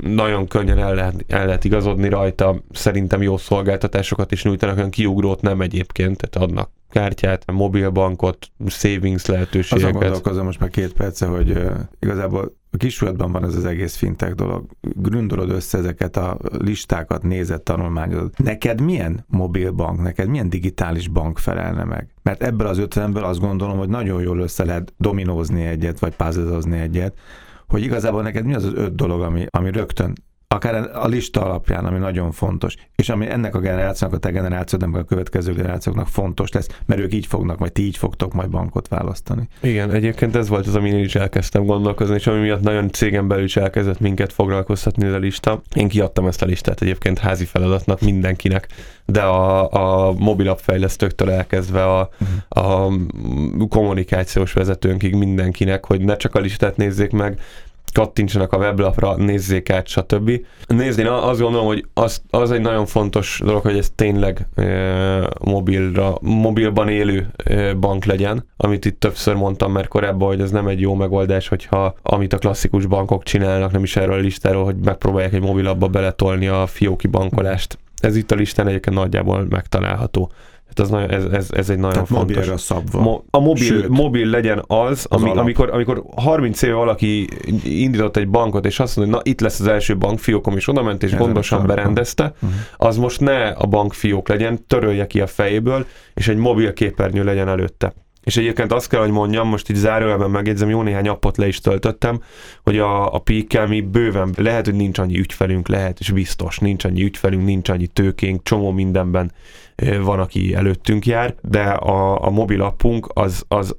nagyon 0.01 0.47
könnyen 0.47 0.77
el 0.77 0.95
lehet, 0.95 1.25
el 1.27 1.45
lehet 1.45 1.63
igazodni 1.63 2.09
rajta, 2.09 2.63
szerintem 2.71 3.21
jó 3.21 3.37
szolgáltatásokat 3.37 4.31
is 4.31 4.43
nyújtanak, 4.43 4.77
olyan 4.77 4.89
kiugrót 4.89 5.41
nem 5.41 5.61
egyébként, 5.61 6.17
tehát 6.17 6.49
adnak 6.49 6.69
kártyát, 6.89 7.51
mobilbankot, 7.51 8.47
savings 8.67 9.25
lehetőségeket. 9.25 9.89
Azon 9.89 10.01
gondolkozom 10.01 10.45
most 10.45 10.59
már 10.59 10.69
két 10.69 10.93
perce, 10.93 11.25
hogy 11.25 11.61
igazából 11.99 12.53
a 12.71 12.77
kisúlyadban 12.77 13.31
van 13.31 13.45
ez 13.45 13.55
az 13.55 13.65
egész 13.65 13.95
fintech 13.95 14.33
dolog. 14.33 14.65
Grundolod 14.81 15.49
össze 15.49 15.77
ezeket 15.77 16.17
a 16.17 16.37
listákat, 16.57 17.23
nézed, 17.23 17.61
tanulmányozod. 17.61 18.31
Neked 18.37 18.81
milyen 18.81 19.25
mobilbank, 19.27 20.01
neked 20.01 20.27
milyen 20.27 20.49
digitális 20.49 21.07
bank 21.07 21.37
felelne 21.37 21.83
meg? 21.83 22.07
Mert 22.23 22.43
ebből 22.43 22.67
az 22.67 22.77
ötvenből 22.77 23.23
azt 23.23 23.39
gondolom, 23.39 23.77
hogy 23.77 23.89
nagyon 23.89 24.21
jól 24.21 24.39
össze 24.39 24.65
lehet 24.65 24.93
dominózni 24.97 25.65
egyet, 25.65 25.99
vagy 25.99 26.15
puzzlezni 26.15 26.79
egyet, 26.79 27.17
hogy 27.73 27.83
igazából 27.83 28.21
neked 28.21 28.45
mi 28.45 28.53
az 28.53 28.63
az 28.63 28.73
öt 28.73 28.95
dolog, 28.95 29.21
ami, 29.21 29.45
ami 29.49 29.71
rögtön 29.71 30.13
akár 30.53 30.89
a 30.93 31.07
lista 31.07 31.45
alapján, 31.45 31.85
ami 31.85 31.97
nagyon 31.97 32.31
fontos, 32.31 32.75
és 32.95 33.09
ami 33.09 33.29
ennek 33.29 33.55
a 33.55 33.59
generációnak, 33.59 34.15
a 34.15 34.19
te 34.19 34.29
generációnak, 34.29 34.95
a 34.95 35.03
következő 35.03 35.53
generációknak 35.53 36.07
fontos 36.07 36.51
lesz, 36.51 36.67
mert 36.85 37.01
ők 37.01 37.13
így 37.13 37.25
fognak, 37.25 37.59
vagy 37.59 37.71
ti 37.71 37.81
így 37.81 37.97
fogtok 37.97 38.33
majd 38.33 38.49
bankot 38.49 38.87
választani. 38.87 39.47
Igen, 39.61 39.91
egyébként 39.91 40.35
ez 40.35 40.47
volt 40.47 40.67
az, 40.67 40.75
amin 40.75 40.93
én 40.93 41.03
is 41.03 41.15
elkezdtem 41.15 41.65
gondolkozni, 41.65 42.15
és 42.15 42.27
ami 42.27 42.39
miatt 42.39 42.61
nagyon 42.61 42.89
cégen 42.89 43.27
belül 43.27 43.43
is 43.43 43.55
elkezdett 43.55 43.99
minket 43.99 44.33
foglalkoztatni 44.33 45.05
ez 45.05 45.13
a 45.13 45.17
lista. 45.17 45.61
Én 45.75 45.87
kiadtam 45.87 46.27
ezt 46.27 46.41
a 46.41 46.45
listát 46.45 46.81
egyébként 46.81 47.19
házi 47.19 47.45
feladatnak 47.45 48.01
mindenkinek, 48.01 48.67
de 49.05 49.21
a, 49.21 50.07
a 50.07 50.11
mobilapp 50.11 50.57
fejlesztőktől 50.57 51.31
elkezdve 51.31 51.83
a, 51.83 52.09
a 52.49 52.87
kommunikációs 53.69 54.53
vezetőnkig 54.53 55.15
mindenkinek, 55.15 55.85
hogy 55.85 56.01
ne 56.01 56.15
csak 56.15 56.35
a 56.35 56.39
listát 56.39 56.77
nézzék 56.77 57.11
meg, 57.11 57.39
kattintsanak 57.93 58.53
a 58.53 58.57
weblapra, 58.57 59.15
nézzék 59.15 59.69
át, 59.69 59.87
stb. 59.87 60.31
Nézd, 60.67 60.99
én 60.99 61.07
azt 61.07 61.39
gondolom, 61.39 61.65
hogy 61.65 61.85
az, 61.93 62.21
az 62.29 62.51
egy 62.51 62.61
nagyon 62.61 62.85
fontos 62.85 63.41
dolog, 63.43 63.61
hogy 63.61 63.77
ez 63.77 63.91
tényleg 63.95 64.47
e, 64.55 65.29
mobilra, 65.43 66.17
mobilban 66.21 66.89
élő 66.89 67.27
e, 67.43 67.73
bank 67.73 68.05
legyen, 68.05 68.47
amit 68.57 68.85
itt 68.85 68.99
többször 68.99 69.35
mondtam 69.35 69.71
mert 69.71 69.87
korábban, 69.87 70.27
hogy 70.27 70.41
ez 70.41 70.51
nem 70.51 70.67
egy 70.67 70.79
jó 70.79 70.93
megoldás, 70.93 71.47
hogyha 71.47 71.95
amit 72.01 72.33
a 72.33 72.37
klasszikus 72.37 72.85
bankok 72.85 73.23
csinálnak, 73.23 73.71
nem 73.71 73.83
is 73.83 73.95
erről 73.95 74.13
a 74.13 74.21
listáról, 74.21 74.63
hogy 74.63 74.75
megpróbálják 74.83 75.33
egy 75.33 75.41
mobilabba 75.41 75.87
beletolni 75.87 76.47
a 76.47 76.65
fióki 76.67 77.07
bankolást. 77.07 77.77
Ez 77.99 78.15
itt 78.15 78.31
a 78.31 78.35
listán 78.35 78.67
egyébként 78.67 78.95
nagyjából 78.95 79.45
megtalálható. 79.49 80.31
Hát 80.75 80.85
az 80.85 80.89
nagyon, 80.89 81.09
ez, 81.09 81.23
ez, 81.23 81.47
ez 81.51 81.69
egy 81.69 81.77
nagyon 81.77 81.91
Tehát 81.91 82.07
fontos. 82.07 82.47
a 82.47 82.57
szabva. 82.57 83.01
Mo, 83.01 83.21
a 83.29 83.39
mobil, 83.39 83.63
Sőt, 83.63 83.87
mobil 83.87 84.27
legyen 84.27 84.63
az, 84.67 85.05
ami, 85.09 85.29
az 85.29 85.37
amikor, 85.37 85.69
amikor 85.71 86.03
30 86.15 86.61
éve 86.61 86.73
valaki 86.73 87.27
indított 87.63 88.17
egy 88.17 88.29
bankot, 88.29 88.65
és 88.65 88.79
azt 88.79 88.95
mondja, 88.95 89.15
hogy 89.15 89.23
na 89.23 89.31
itt 89.31 89.41
lesz 89.41 89.59
az 89.59 89.67
első 89.67 89.97
bankfiókom, 89.97 90.55
és 90.55 90.67
oda 90.67 90.83
ment, 90.83 91.03
és 91.03 91.11
Ezen 91.11 91.25
gondosan 91.25 91.65
berendezte, 91.65 92.33
uh-huh. 92.33 92.51
az 92.77 92.97
most 92.97 93.19
ne 93.19 93.47
a 93.47 93.65
bankfiók 93.65 94.27
legyen, 94.27 94.65
törölje 94.67 95.07
ki 95.07 95.21
a 95.21 95.27
fejéből, 95.27 95.85
és 96.13 96.27
egy 96.27 96.37
mobil 96.37 96.73
képernyő 96.73 97.23
legyen 97.23 97.47
előtte. 97.47 97.93
És 98.23 98.37
egyébként 98.37 98.71
azt 98.71 98.89
kell, 98.89 98.99
hogy 98.99 99.11
mondjam, 99.11 99.47
most 99.47 99.69
így 99.69 99.75
zárójelben 99.75 100.31
megjegyzem, 100.31 100.69
jó 100.69 100.81
néhány 100.81 101.07
appot 101.07 101.37
le 101.37 101.47
is 101.47 101.59
töltöttem, 101.59 102.21
hogy 102.63 102.77
a, 102.77 103.13
a 103.13 103.19
peak 103.19 103.67
mi 103.67 103.81
bőven, 103.81 104.33
lehet, 104.37 104.65
hogy 104.65 104.75
nincs 104.75 104.97
annyi 104.97 105.17
ügyfelünk, 105.17 105.67
lehet, 105.67 105.99
és 105.99 106.11
biztos, 106.11 106.59
nincs 106.59 106.83
annyi 106.83 107.03
ügyfelünk, 107.03 107.45
nincs 107.45 107.69
annyi 107.69 107.87
tőkénk, 107.87 108.43
csomó 108.43 108.71
mindenben 108.71 109.31
van, 110.01 110.19
aki 110.19 110.55
előttünk 110.55 111.05
jár, 111.05 111.35
de 111.41 111.63
a, 111.63 112.25
a 112.25 112.29
mobil 112.29 112.61
appunk 112.61 113.07
az, 113.13 113.45
az, 113.47 113.75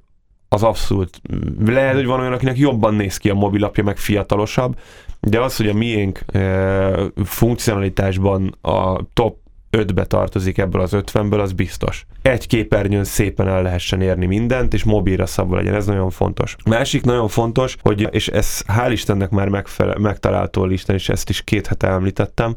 az 0.49 0.63
abszolút, 0.63 1.21
lehet, 1.65 1.95
hogy 1.95 2.07
van 2.07 2.21
olyan, 2.21 2.33
akinek 2.33 2.59
jobban 2.59 2.95
néz 2.95 3.17
ki 3.17 3.31
a 3.31 3.35
mobilapja, 3.35 3.85
meg 3.85 3.97
fiatalosabb, 3.97 4.79
de 5.21 5.41
az, 5.41 5.57
hogy 5.57 5.69
a 5.69 5.75
miénk 5.75 6.21
e, 6.27 6.91
funkcionalitásban 7.25 8.59
a 8.61 9.01
top 9.13 9.37
5-be 9.77 10.05
tartozik 10.05 10.59
ebből 10.59 10.81
az 10.81 10.93
50-ből, 10.95 11.41
az 11.41 11.53
biztos. 11.53 12.07
Egy 12.23 12.47
képernyőn 12.47 13.05
szépen 13.05 13.49
el 13.49 13.63
lehessen 13.63 14.01
érni 14.01 14.27
mindent, 14.27 14.75
és 14.75 14.85
mobilra 14.85 15.27
szabva 15.27 15.57
legyen, 15.57 15.75
ez 15.75 15.87
nagyon 15.87 16.11
fontos. 16.11 16.57
Másik 16.65 17.05
nagyon 17.05 17.29
fontos, 17.29 17.77
hogy, 17.83 18.09
és 18.11 18.29
ez 18.29 18.63
hál' 18.67 18.91
Istennek 18.91 19.31
már 19.31 19.49
megfele, 19.49 19.99
megtalálható 19.99 20.63
a 20.63 20.67
listán, 20.67 20.97
és 20.97 21.09
ezt 21.09 21.29
is 21.29 21.43
két 21.43 21.67
hete 21.67 21.89
említettem, 21.89 22.57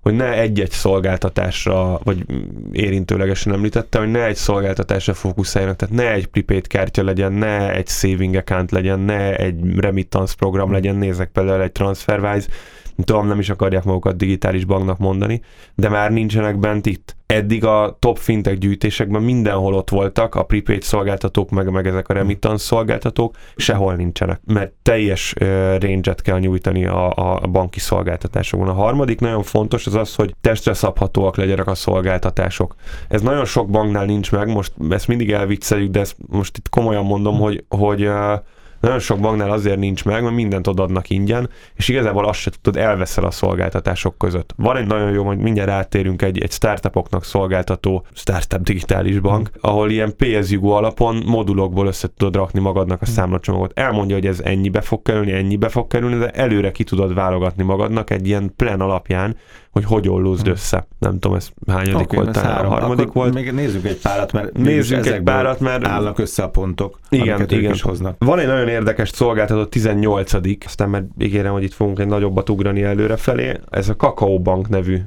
hogy 0.00 0.14
ne 0.14 0.32
egy-egy 0.32 0.70
szolgáltatásra, 0.70 2.00
vagy 2.04 2.24
érintőlegesen 2.72 3.52
említette, 3.52 3.98
hogy 3.98 4.10
ne 4.10 4.24
egy 4.24 4.36
szolgáltatásra 4.36 5.14
fókuszáljanak, 5.14 5.76
tehát 5.76 5.94
ne 5.94 6.12
egy 6.12 6.26
prepaid 6.26 6.66
kártya 6.66 7.04
legyen, 7.04 7.32
ne 7.32 7.72
egy 7.72 7.88
saving 7.88 8.34
account 8.34 8.70
legyen, 8.70 9.00
ne 9.00 9.36
egy 9.36 9.56
remittance 9.76 10.34
program 10.38 10.72
legyen, 10.72 10.96
nézek 10.96 11.28
például 11.28 11.62
egy 11.62 11.72
TransferWise, 11.72 12.46
tudom, 13.04 13.26
nem 13.26 13.38
is 13.38 13.50
akarják 13.50 13.84
magukat 13.84 14.16
digitális 14.16 14.64
banknak 14.64 14.98
mondani, 14.98 15.40
de 15.74 15.88
már 15.88 16.10
nincsenek 16.10 16.58
bent 16.58 16.86
itt. 16.86 17.16
Eddig 17.26 17.64
a 17.64 17.96
top 17.98 18.18
fintech 18.18 18.56
gyűjtésekben 18.56 19.22
mindenhol 19.22 19.74
ott 19.74 19.90
voltak, 19.90 20.34
a 20.34 20.42
prepaid 20.42 20.82
szolgáltatók, 20.82 21.50
meg, 21.50 21.70
meg 21.70 21.86
ezek 21.86 22.08
a 22.08 22.12
remittance 22.12 22.64
szolgáltatók, 22.64 23.36
sehol 23.56 23.94
nincsenek, 23.94 24.40
mert 24.46 24.72
teljes 24.82 25.34
uh, 25.40 25.48
range-et 25.78 26.22
kell 26.22 26.38
nyújtani 26.38 26.86
a, 26.86 27.12
a 27.16 27.46
banki 27.46 27.80
szolgáltatásokon. 27.80 28.68
A 28.68 28.72
harmadik 28.72 29.20
nagyon 29.20 29.42
fontos 29.42 29.86
az 29.86 29.94
az, 29.94 30.14
hogy 30.14 30.34
testre 30.40 30.74
szabhatóak 30.74 31.36
legyenek 31.36 31.66
a 31.66 31.74
szolgáltatások. 31.74 32.74
Ez 33.08 33.22
nagyon 33.22 33.44
sok 33.44 33.70
banknál 33.70 34.04
nincs 34.04 34.32
meg, 34.32 34.48
most 34.48 34.72
ezt 34.90 35.08
mindig 35.08 35.32
elvicceljük, 35.32 35.90
de 35.90 36.00
ezt 36.00 36.16
most 36.26 36.56
itt 36.56 36.68
komolyan 36.68 37.04
mondom, 37.04 37.38
hogy, 37.38 37.64
hogy 37.68 38.06
uh, 38.06 38.32
Nagyon 38.80 38.98
sok 38.98 39.20
banknál 39.20 39.50
azért 39.50 39.78
nincs 39.78 40.04
meg, 40.04 40.22
mert 40.22 40.34
mindent 40.34 40.66
odaadnak 40.66 41.10
ingyen, 41.10 41.50
és 41.74 41.88
igazából 41.88 42.24
azt 42.24 42.38
se 42.38 42.50
tudod, 42.60 42.82
elveszel 42.82 43.24
a 43.24 43.30
szolgáltatások 43.30 44.18
között. 44.18 44.54
Van 44.56 44.76
egy 44.76 44.86
nagyon 44.86 45.10
jó, 45.10 45.24
hogy 45.24 45.38
mindjárt 45.38 45.70
átérünk 45.70 46.22
egy, 46.22 46.38
egy 46.38 46.52
startupoknak 46.52 47.24
szolgáltató 47.24 48.06
startup 48.12 48.62
digitális 48.62 49.18
bank, 49.18 49.48
hmm. 49.48 49.70
ahol 49.70 49.90
ilyen 49.90 50.14
PSU 50.16 50.68
alapon 50.68 51.22
modulokból 51.26 51.86
össze 51.86 52.08
tudod 52.16 52.34
rakni 52.34 52.60
magadnak 52.60 53.02
a 53.02 53.04
hmm. 53.04 53.14
számlacsomagot. 53.14 53.78
Elmondja, 53.78 54.14
hogy 54.16 54.26
ez 54.26 54.40
ennyibe 54.40 54.80
fog 54.80 55.02
kerülni, 55.02 55.32
ennyibe 55.32 55.68
fog 55.68 55.86
kerülni, 55.86 56.18
de 56.18 56.30
előre 56.30 56.70
ki 56.70 56.84
tudod 56.84 57.14
válogatni 57.14 57.62
magadnak 57.62 58.10
egy 58.10 58.26
ilyen 58.26 58.52
plan 58.56 58.80
alapján, 58.80 59.36
hogy 59.70 59.84
hogy 59.84 60.08
ollózd 60.08 60.42
hmm. 60.42 60.52
össze. 60.52 60.86
Nem 60.98 61.18
tudom, 61.18 61.36
ez 61.36 61.48
hányadik 61.66 61.94
okay, 61.94 62.18
volt, 62.18 62.32
talán 62.32 62.64
a 62.64 62.68
harmadik 62.68 63.08
Akkor 63.08 63.22
volt. 63.22 63.34
Még 63.34 63.52
nézzük 63.52 63.84
egy 63.84 63.96
párat, 63.96 64.32
mert 64.32 64.52
nézzük 64.52 65.06
egy 65.06 65.22
párat, 65.22 65.60
mert 65.60 65.86
állnak 65.86 66.18
össze 66.18 66.42
a 66.42 66.48
pontok, 66.48 66.98
igen, 67.08 67.46
igen. 67.48 67.72
is 67.72 67.82
hoznak. 67.82 68.16
Van 68.18 68.38
egy 68.38 68.46
nagyon 68.46 68.68
érdekes 68.68 69.08
szolgáltató, 69.08 69.64
18 69.64 70.32
aztán 70.64 70.88
mert 70.88 71.04
ígérem, 71.18 71.52
hogy 71.52 71.62
itt 71.62 71.72
fogunk 71.72 71.98
egy 71.98 72.06
nagyobbat 72.06 72.50
ugrani 72.50 72.82
előre 72.82 73.16
felé. 73.16 73.52
Ez 73.70 73.88
a 73.88 73.96
Kakao 73.96 74.38
Bank 74.38 74.68
nevű 74.68 74.98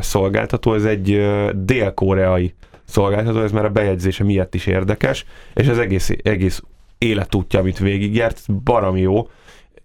szolgáltató, 0.00 0.74
ez 0.74 0.84
egy 0.84 1.26
dél-koreai 1.54 2.54
szolgáltató, 2.84 3.40
ez 3.40 3.52
már 3.52 3.64
a 3.64 3.70
bejegyzése 3.70 4.24
miatt 4.24 4.54
is 4.54 4.66
érdekes, 4.66 5.24
és 5.54 5.68
az 5.68 5.78
egész, 5.78 6.10
egész 6.22 6.62
életútja, 6.98 7.58
amit 7.58 7.78
végigjárt, 7.78 8.62
baromi 8.62 9.00
jó 9.00 9.28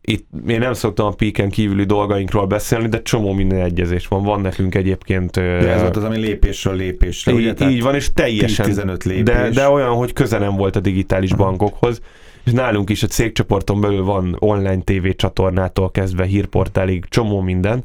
itt 0.10 0.28
én 0.48 0.60
nem 0.60 0.74
szoktam 0.74 1.06
a 1.06 1.12
píken 1.12 1.50
kívüli 1.50 1.84
dolgainkról 1.84 2.46
beszélni, 2.46 2.88
de 2.88 3.02
csomó 3.02 3.34
minden 3.34 3.60
egyezés 3.60 4.08
van. 4.08 4.24
Van 4.24 4.42
nekünk 4.42 4.76
egyébként... 4.76 5.32
De 5.32 5.70
ez 5.70 5.82
volt 5.82 5.98
az, 5.98 6.04
ami 6.04 6.18
lépésről 6.18 6.76
lépésre, 6.76 7.32
így, 7.32 7.38
ugye? 7.38 7.70
Így 7.70 7.82
van, 7.82 7.96
és 7.96 8.14
teljesen. 8.14 8.66
15 8.66 9.04
lépés. 9.04 9.24
De, 9.24 9.50
de 9.50 9.68
olyan, 9.68 9.94
hogy 9.94 10.14
köze 10.14 10.38
nem 10.38 10.56
volt 10.56 10.76
a 10.76 10.80
digitális 10.80 11.34
bankokhoz. 11.34 12.02
És 12.44 12.52
nálunk 12.52 12.90
is 12.90 13.04
a 13.04 13.08
cégcsoporton 13.08 13.82
belül 13.82 14.04
van 14.04 14.36
online 14.40 14.82
TV 14.84 15.08
csatornától 15.16 15.92
kezdve 15.92 16.26
hírportálig 16.26 17.06
csomó 17.06 17.42
minden, 17.42 17.84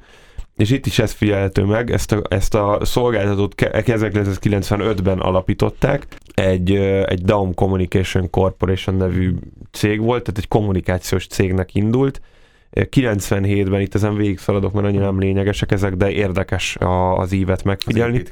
és 0.56 0.70
itt 0.70 0.86
is 0.86 0.98
ez 0.98 1.12
figyelhető 1.12 1.62
meg, 1.62 1.90
ezt 1.90 2.12
a, 2.12 2.22
ezt 2.28 2.54
a 2.54 2.78
szolgáltatót 2.82 3.54
1995-ben 3.56 5.18
alapították, 5.18 6.06
egy, 6.34 6.74
egy 7.06 7.22
Daum 7.22 7.54
Communication 7.54 8.30
Corporation 8.30 8.96
nevű 8.96 9.34
cég 9.70 10.00
volt, 10.00 10.22
tehát 10.22 10.40
egy 10.40 10.48
kommunikációs 10.48 11.26
cégnek 11.26 11.74
indult, 11.74 12.20
97-ben 12.74 13.80
itt 13.80 13.94
ezen 13.94 14.16
végig 14.16 14.38
szaladok, 14.38 14.72
mert 14.72 14.86
annyira 14.86 15.04
nem 15.04 15.18
lényegesek 15.18 15.72
ezek, 15.72 15.94
de 15.94 16.10
érdekes 16.10 16.76
a, 16.76 17.18
az 17.18 17.32
ívet 17.32 17.64
megfigyelni. 17.64 18.22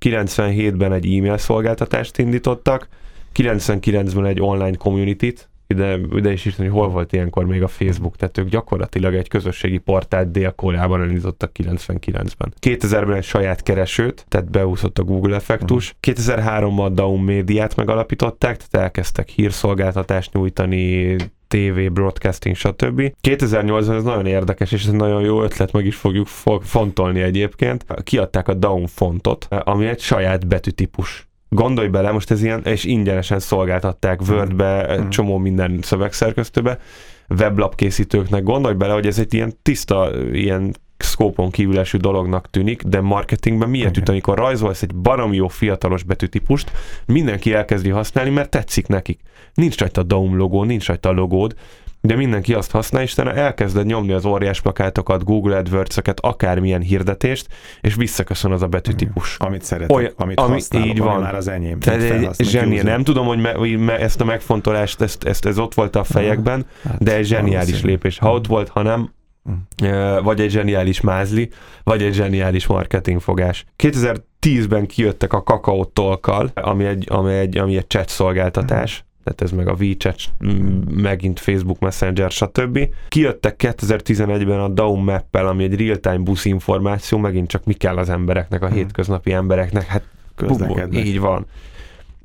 97-ben 0.00 0.92
egy 0.92 1.16
e-mail 1.16 1.38
szolgáltatást 1.38 2.18
indítottak, 2.18 2.88
99-ben 3.34 4.24
egy 4.24 4.40
online 4.40 4.76
community-t, 4.76 5.48
ide, 5.66 5.98
ide 6.14 6.32
is 6.32 6.44
írtam, 6.44 6.64
hogy 6.64 6.74
hol 6.74 6.88
volt 6.88 7.12
ilyenkor 7.12 7.44
még 7.44 7.62
a 7.62 7.68
Facebook, 7.68 8.16
tehát 8.16 8.38
ők 8.38 8.48
gyakorlatilag 8.48 9.14
egy 9.14 9.28
közösségi 9.28 9.78
portált 9.78 10.30
Dél-Koreában 10.30 11.00
elindítottak 11.00 11.50
99-ben. 11.62 12.52
2000-ben 12.60 13.16
egy 13.16 13.24
saját 13.24 13.62
keresőt, 13.62 14.24
tehát 14.28 14.50
beúszott 14.50 14.98
a 14.98 15.02
Google 15.04 15.34
effektus. 15.34 15.94
Uh-huh. 16.06 16.26
2003-ban 16.26 16.84
a 16.84 16.88
Daum 16.88 17.24
médiát 17.24 17.76
megalapították, 17.76 18.56
tehát 18.56 18.86
elkezdtek 18.86 19.28
hírszolgáltatást 19.28 20.32
nyújtani, 20.32 21.16
TV, 21.48 21.92
broadcasting, 21.92 22.56
stb. 22.56 23.12
2008-ban 23.28 23.96
ez 23.96 24.02
nagyon 24.02 24.26
érdekes, 24.26 24.72
és 24.72 24.84
ez 24.84 24.92
nagyon 24.92 25.22
jó 25.22 25.42
ötlet, 25.42 25.72
meg 25.72 25.86
is 25.86 25.96
fogjuk 25.96 26.26
fontolni 26.62 27.20
egyébként. 27.20 27.86
Kiadták 28.02 28.48
a 28.48 28.54
Daum 28.54 28.86
fontot, 28.86 29.46
ami 29.50 29.86
egy 29.86 30.00
saját 30.00 30.46
betűtípus 30.46 31.28
gondolj 31.48 31.88
bele, 31.88 32.10
most 32.10 32.30
ez 32.30 32.42
ilyen, 32.42 32.62
és 32.64 32.84
ingyenesen 32.84 33.38
szolgáltatták 33.38 34.20
Wordbe, 34.28 34.98
mm. 35.00 35.08
csomó 35.08 35.38
minden 35.38 35.78
szövegszerkesztőbe, 35.82 36.78
weblap 37.28 37.74
készítőknek, 37.74 38.42
gondolj 38.42 38.74
bele, 38.74 38.92
hogy 38.92 39.06
ez 39.06 39.18
egy 39.18 39.34
ilyen 39.34 39.52
tiszta, 39.62 40.10
ilyen 40.32 40.74
szkópon 40.98 41.50
kívül 41.50 41.78
eső 41.78 41.98
dolognak 41.98 42.50
tűnik, 42.50 42.82
de 42.82 43.00
marketingben 43.00 43.68
miért 43.68 43.96
üt, 43.96 44.08
amikor 44.08 44.38
rajzolsz 44.38 44.82
egy 44.82 44.94
barom 44.94 45.32
jó 45.32 45.48
fiatalos 45.48 46.02
betűtípust, 46.02 46.70
mindenki 47.06 47.52
elkezdi 47.52 47.88
használni, 47.88 48.30
mert 48.30 48.50
tetszik 48.50 48.86
nekik. 48.86 49.20
Nincs 49.54 49.78
rajta 49.78 50.00
a 50.00 50.04
Daum 50.04 50.36
logó, 50.36 50.64
nincs 50.64 50.86
rajta 50.86 51.08
a 51.08 51.12
logód, 51.12 51.54
de 52.06 52.14
mindenki 52.14 52.54
azt 52.54 52.70
használja, 52.70 53.06
és 53.06 53.16
elkezded 53.16 53.86
nyomni 53.86 54.12
az 54.12 54.24
óriás 54.24 54.60
plakátokat, 54.60 55.24
Google 55.24 55.56
AdWords-eket, 55.56 56.20
akármilyen 56.20 56.80
hirdetést, 56.80 57.48
és 57.80 57.94
visszaköszön 57.94 58.52
az 58.52 58.62
a 58.62 58.66
betűtípus. 58.66 59.36
Amit 59.38 59.62
szeretek, 59.62 59.96
Olyan, 59.96 60.12
amit 60.16 60.40
ami, 60.40 60.52
használok, 60.52 60.88
így 60.88 60.98
van. 60.98 61.20
már 61.20 61.34
az 61.34 61.48
enyém. 61.48 61.78
Tehát 61.78 62.00
egy 62.00 62.46
zseni, 62.46 62.76
nem 62.76 63.02
tudom, 63.02 63.26
hogy 63.26 63.38
me, 63.38 63.76
me, 63.76 63.98
ezt 63.98 64.20
a 64.20 64.24
megfontolást, 64.24 65.00
ezt, 65.00 65.24
ezt, 65.24 65.46
ez 65.46 65.58
ott 65.58 65.74
volt 65.74 65.96
a 65.96 66.04
fejekben, 66.04 66.66
hát, 66.82 67.02
de 67.02 67.16
egy 67.16 67.24
zseniális 67.24 67.82
lépés. 67.82 68.18
Ha 68.18 68.32
ott 68.32 68.46
volt, 68.46 68.68
ha 68.68 68.82
nem, 68.82 69.12
hm. 69.76 70.22
vagy 70.22 70.40
egy 70.40 70.50
zseniális 70.50 71.00
mázli, 71.00 71.50
vagy 71.82 72.02
egy 72.02 72.14
zseniális 72.14 72.66
marketingfogás. 72.66 73.64
2010-ben 73.82 74.86
kijöttek 74.86 75.32
a 75.32 75.42
Kakao 75.42 75.84
Tolkal, 75.84 76.50
ami 76.54 76.84
egy, 76.84 77.06
ami 77.10 77.32
egy, 77.32 77.58
ami 77.58 77.76
egy 77.76 77.88
chat 77.88 78.08
szolgáltatás, 78.08 79.04
tehát 79.26 79.40
ez 79.40 79.50
meg 79.50 79.68
a 79.68 79.76
WeChat, 79.78 80.20
megint 80.90 81.40
Facebook 81.40 81.78
Messenger, 81.78 82.30
stb. 82.30 82.88
Kijöttek 83.08 83.54
2011-ben 83.58 84.60
a 84.60 84.68
Daum 84.68 85.04
Map-el, 85.04 85.46
ami 85.46 85.64
egy 85.64 85.80
real-time 85.80 86.18
busz 86.18 86.44
információ, 86.44 87.18
megint 87.18 87.48
csak 87.48 87.64
mi 87.64 87.72
kell 87.72 87.96
az 87.96 88.08
embereknek, 88.08 88.62
a 88.62 88.66
hmm. 88.66 88.76
hétköznapi 88.76 89.32
embereknek, 89.32 89.86
hát 89.86 90.02
így 90.92 91.20
van. 91.20 91.46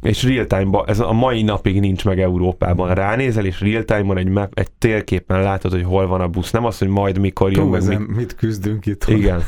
És 0.01 0.23
real-time 0.23 0.83
ez 0.85 0.99
a 0.99 1.11
mai 1.11 1.41
napig 1.41 1.79
nincs 1.79 2.05
meg 2.05 2.19
Európában. 2.19 2.93
Ránézel, 2.93 3.45
és 3.45 3.61
real-time-on 3.61 4.17
egy, 4.17 4.29
map, 4.29 4.59
egy 4.59 4.71
térképen 4.71 5.41
látod, 5.41 5.71
hogy 5.71 5.83
hol 5.83 6.07
van 6.07 6.21
a 6.21 6.27
busz. 6.27 6.51
Nem 6.51 6.65
az, 6.65 6.77
hogy 6.77 6.87
majd 6.87 7.19
mikor 7.19 7.51
jön. 7.51 7.67
Meg, 7.67 7.87
mit... 7.87 8.15
mit 8.15 8.35
küzdünk 8.35 8.85
itt. 8.85 9.05
Igen. 9.07 9.43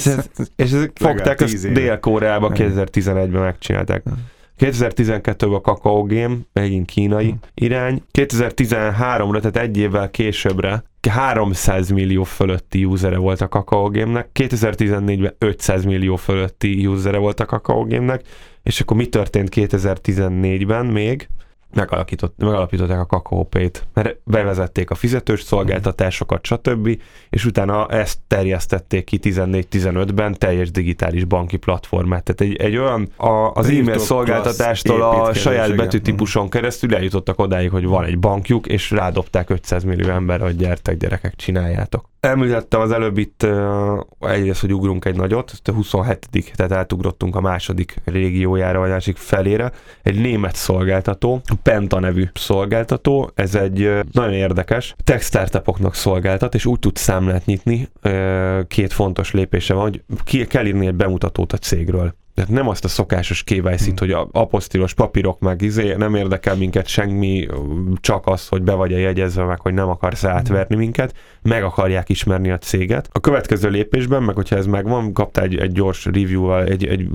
és 0.56 0.72
ezek 0.72 0.90
fogták 0.94 1.40
ezt 1.40 1.72
Dél-Koreába 1.72 2.50
2011-ben 2.54 3.42
megcsinálták. 3.42 4.02
Hmm. 4.02 4.36
2012-ben 4.58 5.52
a 5.52 5.60
Kakao 5.60 6.02
Game, 6.02 6.36
megint 6.52 6.86
kínai 6.86 7.28
hmm. 7.28 7.38
irány. 7.54 8.02
2013-ra, 8.18 9.38
tehát 9.38 9.56
egy 9.56 9.76
évvel 9.76 10.10
későbbre 10.10 10.84
300 11.08 11.90
millió 11.90 12.22
fölötti 12.24 12.84
usere 12.84 13.16
volt 13.16 13.40
a 13.40 13.48
Kakao 13.48 13.90
Game-nek, 13.90 14.28
2014-ben 14.34 15.34
500 15.38 15.84
millió 15.84 16.16
fölötti 16.16 16.86
usere 16.86 17.18
volt 17.18 17.40
a 17.40 17.44
Kakao 17.44 17.84
Game-nek, 17.84 18.22
és 18.62 18.80
akkor 18.80 18.96
mi 18.96 19.06
történt 19.06 19.48
2014-ben 19.54 20.86
még? 20.86 21.28
Megalapították 21.74 23.00
a 23.00 23.06
kakaópét, 23.06 23.86
mert 23.94 24.16
bevezették 24.24 24.90
a 24.90 24.94
fizetős 24.94 25.42
szolgáltatásokat, 25.42 26.44
stb., 26.44 27.00
és 27.30 27.44
utána 27.44 27.86
ezt 27.86 28.18
terjesztették 28.26 29.04
ki 29.04 29.18
14-15-ben 29.22 30.34
teljes 30.38 30.70
digitális 30.70 31.24
banki 31.24 31.56
platformát. 31.56 32.22
Tehát 32.22 32.52
egy, 32.52 32.62
egy 32.62 32.76
olyan 32.76 33.08
a, 33.16 33.52
az 33.52 33.68
e-mail 33.68 33.98
szolgáltatástól 33.98 35.02
a 35.02 35.32
saját 35.34 35.76
betűtípuson 35.76 36.48
keresztül 36.48 36.94
eljutottak 36.94 37.38
odáig, 37.38 37.70
hogy 37.70 37.84
van 37.84 38.04
egy 38.04 38.18
bankjuk, 38.18 38.66
és 38.66 38.90
rádobták 38.90 39.50
500 39.50 39.84
millió 39.84 40.08
ember, 40.08 40.40
hogy 40.40 40.56
gyertek 40.56 40.96
gyerekek, 40.96 41.36
csináljátok. 41.36 42.08
Említettem 42.20 42.80
az 42.80 42.90
előbb 42.90 43.18
itt 43.18 43.46
egyrészt, 44.20 44.60
hogy 44.60 44.74
ugrunk 44.74 45.04
egy 45.04 45.16
nagyot, 45.16 45.52
a 45.64 45.72
27 45.72 46.28
tehát 46.54 46.72
átugrottunk 46.72 47.36
a 47.36 47.40
második 47.40 47.96
régiójára, 48.04 48.78
vagy 48.78 48.90
másik 48.90 49.16
felére. 49.16 49.72
Egy 50.02 50.20
német 50.20 50.54
szolgáltató, 50.54 51.40
Penta 51.62 52.00
nevű 52.00 52.24
szolgáltató, 52.34 53.30
ez 53.34 53.54
egy 53.54 53.90
nagyon 54.12 54.32
érdekes, 54.32 54.94
tech 55.04 55.22
startupoknak 55.22 55.94
szolgáltat, 55.94 56.54
és 56.54 56.66
úgy 56.66 56.78
tud 56.78 56.96
számlát 56.96 57.46
nyitni, 57.46 57.88
két 58.68 58.92
fontos 58.92 59.32
lépése 59.32 59.74
van, 59.74 59.82
hogy 59.82 60.02
ki 60.24 60.46
kell 60.46 60.66
írni 60.66 60.86
egy 60.86 60.94
bemutatót 60.94 61.52
a 61.52 61.56
cégről. 61.58 62.14
Tehát 62.38 62.52
nem 62.52 62.68
azt 62.68 62.84
a 62.84 62.88
szokásos 62.88 63.42
KYC-t, 63.44 63.84
hmm. 63.84 63.94
hogy 63.98 64.10
a 64.10 64.28
apostilos 64.32 64.94
papírok 64.94 65.40
meg 65.40 65.62
izé, 65.62 65.94
nem 65.94 66.14
érdekel 66.14 66.56
minket 66.56 66.86
semmi, 66.86 67.48
csak 68.00 68.26
az, 68.26 68.48
hogy 68.48 68.62
be 68.62 68.72
vagy 68.72 68.92
-e 68.92 68.98
jegyezve 68.98 69.44
meg, 69.44 69.60
hogy 69.60 69.74
nem 69.74 69.88
akarsz 69.88 70.20
hmm. 70.20 70.30
átverni 70.30 70.76
minket, 70.76 71.14
meg 71.42 71.62
akarják 71.62 72.08
ismerni 72.08 72.50
a 72.50 72.58
céget. 72.58 73.08
A 73.12 73.20
következő 73.20 73.68
lépésben, 73.68 74.22
meg 74.22 74.34
hogyha 74.34 74.56
ez 74.56 74.66
megvan, 74.66 75.12
kaptál 75.12 75.44
egy, 75.44 75.56
egy 75.56 75.72
gyors 75.72 76.04
review-val, 76.04 76.64
egy, 76.64 76.86
egy 76.86 77.08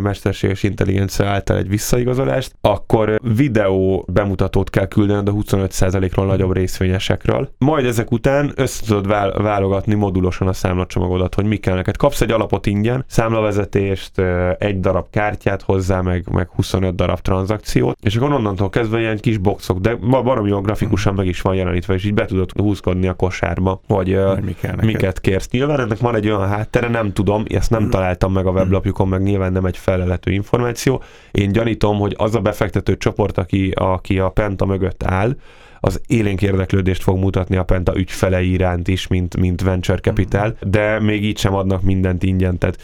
mesterséges 0.00 0.62
intelligencia 0.62 1.26
által 1.26 1.56
egy 1.56 1.68
visszaigazolást, 1.68 2.54
akkor 2.60 3.20
videó 3.36 4.04
bemutatót 4.12 4.70
kell 4.70 4.86
küldened 4.86 5.28
a 5.28 5.32
25%-ról 5.32 6.26
nagyobb 6.26 6.52
részvényesekről. 6.52 7.48
Majd 7.58 7.86
ezek 7.86 8.10
után 8.10 8.52
össze 8.54 8.84
tudod 8.86 9.06
válogatni 9.42 9.94
modulosan 9.94 10.48
a 10.48 10.52
számlacsomagodat, 10.52 11.34
hogy 11.34 11.44
mi 11.44 11.56
kell 11.56 11.74
neked. 11.74 11.96
Kapsz 11.96 12.20
egy 12.20 12.30
alapot 12.30 12.66
ingyen, 12.66 13.04
számlavezetést, 13.08 14.22
egy 14.64 14.80
darab 14.80 15.06
kártyát 15.10 15.62
hozzá, 15.62 16.00
meg, 16.00 16.24
meg 16.30 16.48
25 16.48 16.94
darab 16.94 17.20
tranzakciót, 17.20 17.96
és 18.02 18.16
akkor 18.16 18.32
onnantól 18.32 18.68
kezdve 18.68 19.00
ilyen 19.00 19.18
kis 19.18 19.38
boxok, 19.38 19.78
de 19.78 19.94
baromi 19.94 20.48
jól 20.48 20.60
grafikusan 20.60 21.14
meg 21.14 21.26
is 21.26 21.40
van 21.40 21.54
jelenítve, 21.54 21.94
és 21.94 22.04
így 22.04 22.14
be 22.14 22.24
tudod 22.24 22.50
húzkodni 22.52 23.06
a 23.06 23.14
kosárba, 23.14 23.80
vagy 23.86 24.18
mi 24.44 24.54
miket 24.80 25.20
kérsz. 25.20 25.48
Nyilván 25.50 25.80
ennek 25.80 25.98
van 25.98 26.14
egy 26.14 26.26
olyan 26.26 26.48
háttere, 26.48 26.88
nem 26.88 27.12
tudom, 27.12 27.44
ezt 27.48 27.70
nem 27.70 27.90
találtam 27.90 28.32
meg 28.32 28.46
a 28.46 28.50
weblapjukon, 28.50 29.08
meg 29.08 29.22
nyilván 29.22 29.52
nem 29.52 29.64
egy 29.64 29.76
felelhető 29.76 30.30
információ. 30.30 31.02
Én 31.30 31.52
gyanítom, 31.52 31.98
hogy 31.98 32.14
az 32.18 32.34
a 32.34 32.40
befektető 32.40 32.96
csoport, 32.96 33.38
aki, 33.38 33.70
aki 33.74 34.18
a 34.18 34.28
Penta 34.28 34.64
mögött 34.64 35.02
áll, 35.02 35.36
az 35.84 36.00
élénk 36.06 36.42
érdeklődést 36.42 37.02
fog 37.02 37.18
mutatni 37.18 37.56
a 37.56 37.62
Penta 37.62 37.96
ügyfelei 37.96 38.50
iránt 38.50 38.88
is, 38.88 39.06
mint, 39.06 39.36
mint 39.36 39.62
venture 39.62 39.98
capital, 39.98 40.56
de 40.60 41.00
még 41.00 41.24
így 41.24 41.38
sem 41.38 41.54
adnak 41.54 41.82
mindent 41.82 42.22
ingyen, 42.22 42.58
tehát 42.58 42.78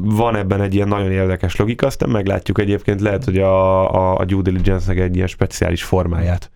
van 0.00 0.36
ebben 0.36 0.60
egy 0.60 0.74
ilyen 0.74 0.88
nagyon 0.88 1.10
érdekes 1.10 1.56
logika, 1.56 1.86
aztán 1.86 2.08
meglátjuk 2.08 2.58
egyébként, 2.58 3.00
lehet, 3.00 3.24
hogy 3.24 3.38
a, 3.38 3.94
a, 3.94 4.18
a 4.18 4.24
due 4.24 4.42
diligence-nek 4.42 4.98
egy 4.98 5.16
ilyen 5.16 5.26
speciális 5.26 5.82
formáját 5.82 6.50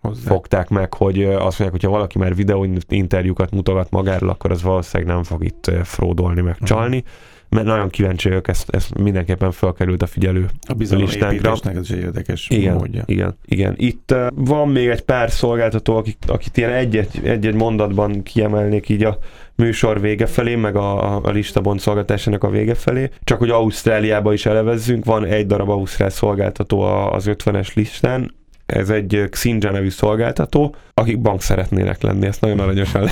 Hozzá. 0.00 0.28
fogták 0.28 0.68
meg, 0.68 0.94
hogy 0.94 1.24
azt 1.24 1.40
mondják, 1.40 1.70
hogyha 1.70 1.90
valaki 1.90 2.18
már 2.18 2.34
videó 2.34 2.66
interjúkat 2.88 3.50
mutogat 3.50 3.90
magáról, 3.90 4.28
akkor 4.28 4.50
az 4.50 4.62
valószínűleg 4.62 5.14
nem 5.14 5.22
fog 5.22 5.44
itt 5.44 5.70
fródolni, 5.82 6.40
meg 6.40 6.56
mhm. 6.58 6.64
csalni. 6.64 6.96
Uh-huh 6.96 7.32
mert 7.54 7.66
nagyon 7.66 7.88
kíváncsi 7.88 8.28
vagyok, 8.28 8.48
ezt, 8.48 8.70
ezt 8.70 8.98
mindenképpen 8.98 9.52
felkerült 9.52 10.02
a 10.02 10.06
figyelő 10.06 10.46
A 10.66 10.72
bizalomépítésnek 10.72 11.76
ez 11.76 11.90
egy 11.90 11.98
érdekes 11.98 12.48
igen, 12.50 12.74
módja. 12.74 13.02
Igen, 13.06 13.36
igen. 13.46 13.74
Itt 13.76 14.14
van 14.34 14.68
még 14.68 14.88
egy 14.88 15.00
pár 15.00 15.30
szolgáltató, 15.30 15.96
akik, 15.96 16.16
akit 16.26 16.56
ilyen 16.56 16.70
egy-egy 16.70 17.54
mondatban 17.54 18.22
kiemelnék 18.22 18.88
így 18.88 19.04
a 19.04 19.18
műsor 19.54 20.00
vége 20.00 20.26
felé, 20.26 20.54
meg 20.54 20.76
a, 20.76 21.16
a 21.24 21.30
listabont 21.30 21.80
szolgáltásának 21.80 22.44
a 22.44 22.50
vége 22.50 22.74
felé. 22.74 23.10
Csak 23.24 23.38
hogy 23.38 23.50
Ausztráliába 23.50 24.32
is 24.32 24.46
elevezzünk, 24.46 25.04
van 25.04 25.24
egy 25.24 25.46
darab 25.46 25.68
Ausztrál 25.68 26.10
szolgáltató 26.10 26.80
az 26.80 27.24
50-es 27.26 27.74
listán, 27.74 28.34
ez 28.66 28.90
egy 28.90 29.26
Xinja 29.30 29.70
nevű 29.70 29.90
szolgáltató, 29.90 30.74
akik 30.94 31.20
bank 31.20 31.42
szeretnének 31.42 32.02
lenni, 32.02 32.26
ezt 32.26 32.40
nagyon 32.40 32.58
aranyosan 32.58 33.02
le 33.02 33.10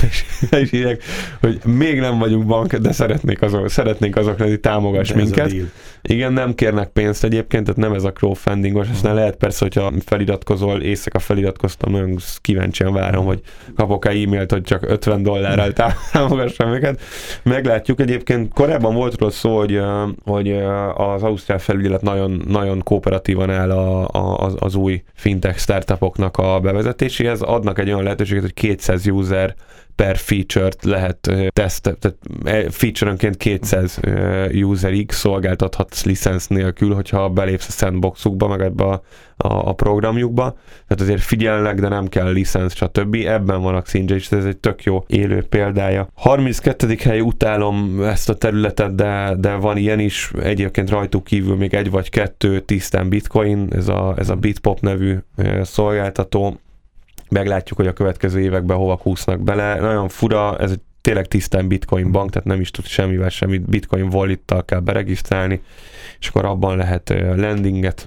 is 0.61 0.73
írják, 0.73 1.03
hogy 1.41 1.61
még 1.65 2.01
nem 2.01 2.19
vagyunk 2.19 2.47
bank, 2.47 2.77
de 2.77 2.93
szeretnék 2.93 3.43
azok, 3.43 3.71
szeretnénk 3.71 4.17
azok 4.17 4.39
lenni, 4.39 4.57
támogass 4.57 5.09
de 5.09 5.15
minket. 5.15 5.53
Igen, 6.03 6.33
nem 6.33 6.55
kérnek 6.55 6.89
pénzt 6.89 7.25
egyébként, 7.25 7.65
tehát 7.65 7.81
nem 7.81 7.93
ez 7.93 8.05
a 8.05 8.13
crowdfundingos, 8.13 8.89
ezt 8.89 9.03
nem 9.03 9.15
lehet 9.15 9.37
persze, 9.37 9.65
hogyha 9.65 9.93
feliratkozol, 10.05 10.81
éjszaka 10.81 11.19
feliratkoztam, 11.19 11.93
nagyon 11.93 12.17
kíváncsian 12.41 12.93
várom, 12.93 13.25
hogy 13.25 13.41
kapok-e 13.77 14.11
e-mailt, 14.11 14.53
hogy 14.53 14.63
csak 14.63 14.91
50 14.91 15.23
dollárral 15.23 15.73
támogassam 16.13 16.71
minket. 16.71 17.01
Meglátjuk 17.43 18.01
egyébként, 18.01 18.53
korábban 18.53 18.95
volt 18.95 19.19
róla 19.19 19.33
szó, 19.33 19.59
hogy, 19.59 19.81
hogy 20.25 20.53
az 20.95 21.23
Ausztrál 21.23 21.59
felügyelet 21.59 22.03
nagyon, 22.03 22.43
nagyon 22.49 22.83
kooperatívan 22.83 23.51
áll 23.51 23.71
a, 23.71 24.09
a, 24.09 24.39
az, 24.39 24.55
az 24.59 24.75
új 24.75 25.03
fintech 25.43 25.63
startupoknak 25.63 26.37
a 26.37 26.61
bevezetéséhez, 26.61 27.41
adnak 27.41 27.79
egy 27.79 27.89
olyan 27.89 28.03
lehetőséget, 28.03 28.43
hogy 28.43 28.55
200 28.55 29.07
user 29.07 29.55
per 29.97 30.17
feature-t 30.17 30.85
lehet 30.85 31.31
teszt, 31.49 31.83
tehát 31.83 32.17
feature-önként 32.75 33.37
200 33.37 34.01
userig 34.53 35.11
szolgáltathatsz 35.11 36.05
licensz 36.05 36.47
nélkül, 36.47 36.95
hogyha 36.95 37.29
belépsz 37.29 37.69
a 37.69 37.73
sandboxukba, 37.73 38.49
meg 38.49 38.61
ebbe 38.61 38.85
a, 38.85 39.03
a, 39.37 39.69
a 39.69 39.73
programjukba. 39.73 40.57
Tehát 40.87 41.03
azért 41.03 41.21
figyelnek, 41.21 41.81
de 41.81 41.89
nem 41.89 42.09
kell 42.09 42.33
licensz, 42.33 42.75
stb. 42.75 43.15
Ebben 43.15 43.63
van 43.63 43.75
a 43.75 43.81
Xinja, 43.83 44.15
és 44.15 44.31
ez 44.31 44.45
egy 44.45 44.57
tök 44.57 44.85
jó 44.85 45.05
élő 45.07 45.43
példája. 45.43 46.09
32. 46.15 46.97
hely 47.03 47.21
utálom 47.21 48.03
ezt 48.03 48.29
a 48.29 48.35
területet, 48.35 48.95
de, 48.95 49.35
de 49.39 49.55
van 49.55 49.77
ilyen 49.77 49.99
is. 49.99 50.31
Egyébként 50.43 50.91
rajtuk 50.91 51.25
kívül 51.25 51.57
még 51.57 51.75
egy 51.75 51.91
vagy 51.91 52.11
kettő 52.11 52.61
tisztán 52.61 53.09
bitcoin, 53.09 53.69
ez 53.71 53.89
a, 53.89 54.15
ez 54.17 54.29
a 54.29 54.35
Bitpop 54.35 54.81
nevű 54.81 55.17
szolgáltató 55.63 56.61
meglátjuk, 57.33 57.79
hogy 57.79 57.87
a 57.87 57.93
következő 57.93 58.41
években 58.41 58.77
hova 58.77 58.97
kúsznak 58.97 59.41
bele. 59.41 59.81
Nagyon 59.81 60.09
fura, 60.09 60.59
ez 60.59 60.71
egy 60.71 60.81
tényleg 61.03 61.29
tisztán 61.29 61.69
bitcoin 61.69 62.13
bank, 62.13 62.31
tehát 62.31 62.49
nem 62.49 62.61
is 62.61 62.71
tud 62.71 62.87
semmivel 62.87 63.29
semmit, 63.29 63.69
bitcoin 63.69 64.09
wallet 64.13 64.55
kell 64.65 64.81
beregisztrálni, 64.81 65.61
és 66.21 66.29
akkor 66.29 66.45
abban 66.45 66.77
lehet 66.77 67.09
lendinget, 67.37 68.07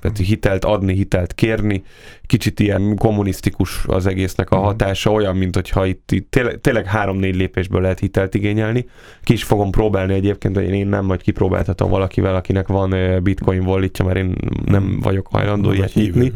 tehát 0.00 0.16
hitelt 0.24 0.64
adni, 0.64 0.94
hitelt 0.94 1.34
kérni. 1.34 1.82
Kicsit 2.26 2.60
ilyen 2.60 2.96
kommunisztikus 2.96 3.84
az 3.86 4.06
egésznek 4.06 4.50
a 4.50 4.56
mhm. 4.56 4.64
hatása, 4.64 5.12
olyan, 5.12 5.36
mint 5.36 5.54
hogyha 5.54 5.86
itt, 5.86 6.12
itt 6.12 6.30
tényleg, 6.30 6.60
tényleg 6.60 6.86
három-négy 6.86 7.36
lépésből 7.36 7.80
lehet 7.80 7.98
hitelt 7.98 8.34
igényelni. 8.34 8.86
Ki 9.22 9.32
is 9.32 9.44
fogom 9.44 9.70
próbálni 9.70 10.14
egyébként, 10.14 10.56
hogy 10.56 10.68
én 10.68 10.86
nem 10.86 11.04
majd 11.04 11.22
kipróbáltatom 11.22 11.90
valakivel, 11.90 12.34
akinek 12.34 12.66
van 12.66 13.22
bitcoin 13.22 13.60
walletje, 13.60 14.04
mert 14.04 14.18
én 14.18 14.36
nem 14.64 15.00
vagyok 15.00 15.26
hajlandó 15.30 15.72
ilyet 15.72 15.94
nyitni. 15.94 16.32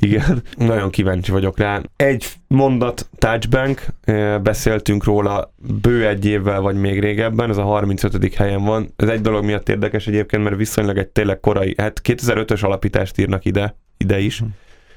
Igen, 0.00 0.42
nagyon 0.56 0.90
kíváncsi 0.90 1.30
vagyok 1.30 1.58
rá. 1.58 1.80
Egy 1.96 2.26
mondat, 2.48 3.08
Touchbank, 3.18 3.86
eh, 4.00 4.38
beszéltünk 4.38 5.04
róla 5.04 5.54
bő 5.82 6.06
egy 6.06 6.24
évvel, 6.24 6.60
vagy 6.60 6.76
még 6.76 7.00
régebben, 7.00 7.50
ez 7.50 7.56
a 7.56 7.62
35. 7.62 8.34
helyen 8.34 8.64
van. 8.64 8.92
Ez 8.96 9.08
egy 9.08 9.20
dolog 9.20 9.44
miatt 9.44 9.68
érdekes 9.68 10.06
egyébként, 10.06 10.42
mert 10.42 10.56
viszonylag 10.56 10.98
egy 10.98 11.08
tényleg 11.08 11.40
korai, 11.40 11.74
hát 11.76 12.00
2005-ös 12.04 12.64
alapítást 12.64 13.18
írnak 13.18 13.44
ide, 13.44 13.76
ide 13.96 14.18
is, 14.18 14.38
hm. 14.38 14.46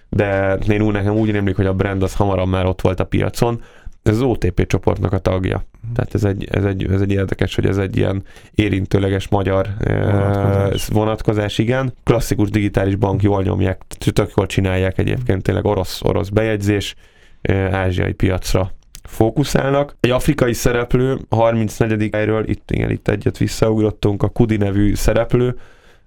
de 0.10 0.58
én 0.70 0.82
úgy 0.82 0.94
nekem 0.94 1.16
úgy 1.16 1.32
rémlik, 1.32 1.56
hogy 1.56 1.66
a 1.66 1.74
brand 1.74 2.04
az 2.04 2.16
hamarabb 2.16 2.48
már 2.48 2.66
ott 2.66 2.82
volt 2.82 3.00
a 3.00 3.06
piacon 3.06 3.62
ez 4.08 4.16
az 4.16 4.22
OTP 4.22 4.68
csoportnak 4.68 5.14
a 5.14 5.18
tagja. 5.18 5.64
Tehát 5.96 6.14
ez 6.14 6.24
egy, 6.24 6.48
ez, 6.52 6.64
egy, 6.64 6.92
ez 6.92 7.02
egy 7.02 7.12
érdekes, 7.12 7.56
hogy 7.56 7.66
ez 7.66 7.78
egy 7.78 7.98
ilyen 7.98 8.24
érintőleges 8.56 9.28
magyar 9.28 9.68
vonatkozás, 9.80 10.88
vonatkozás 10.88 11.58
igen. 11.58 11.94
Klasszikus 12.04 12.50
digitális 12.50 12.96
bank 12.96 13.22
jól 13.22 13.44
nyomják, 13.44 13.82
tök 14.14 14.32
jól 14.36 14.46
csinálják 14.46 14.98
egyébként, 14.98 15.44
tényleg 15.44 15.66
orosz, 15.66 16.02
orosz 16.04 16.30
bejegyzés, 16.30 16.96
ázsiai 17.72 18.14
piacra 18.14 18.72
fókuszálnak. 19.04 19.96
Egy 20.00 20.10
afrikai 20.10 20.54
szereplő, 20.54 21.18
34. 21.30 22.10
helyről, 22.12 22.50
itt, 22.50 22.72
igen, 22.72 22.90
itt 22.90 23.08
egyet 23.08 23.38
visszaugrottunk, 23.38 24.24
a 24.24 24.28
Kudi 24.28 24.58
nevű 24.58 24.96
szereplő, 24.96 25.56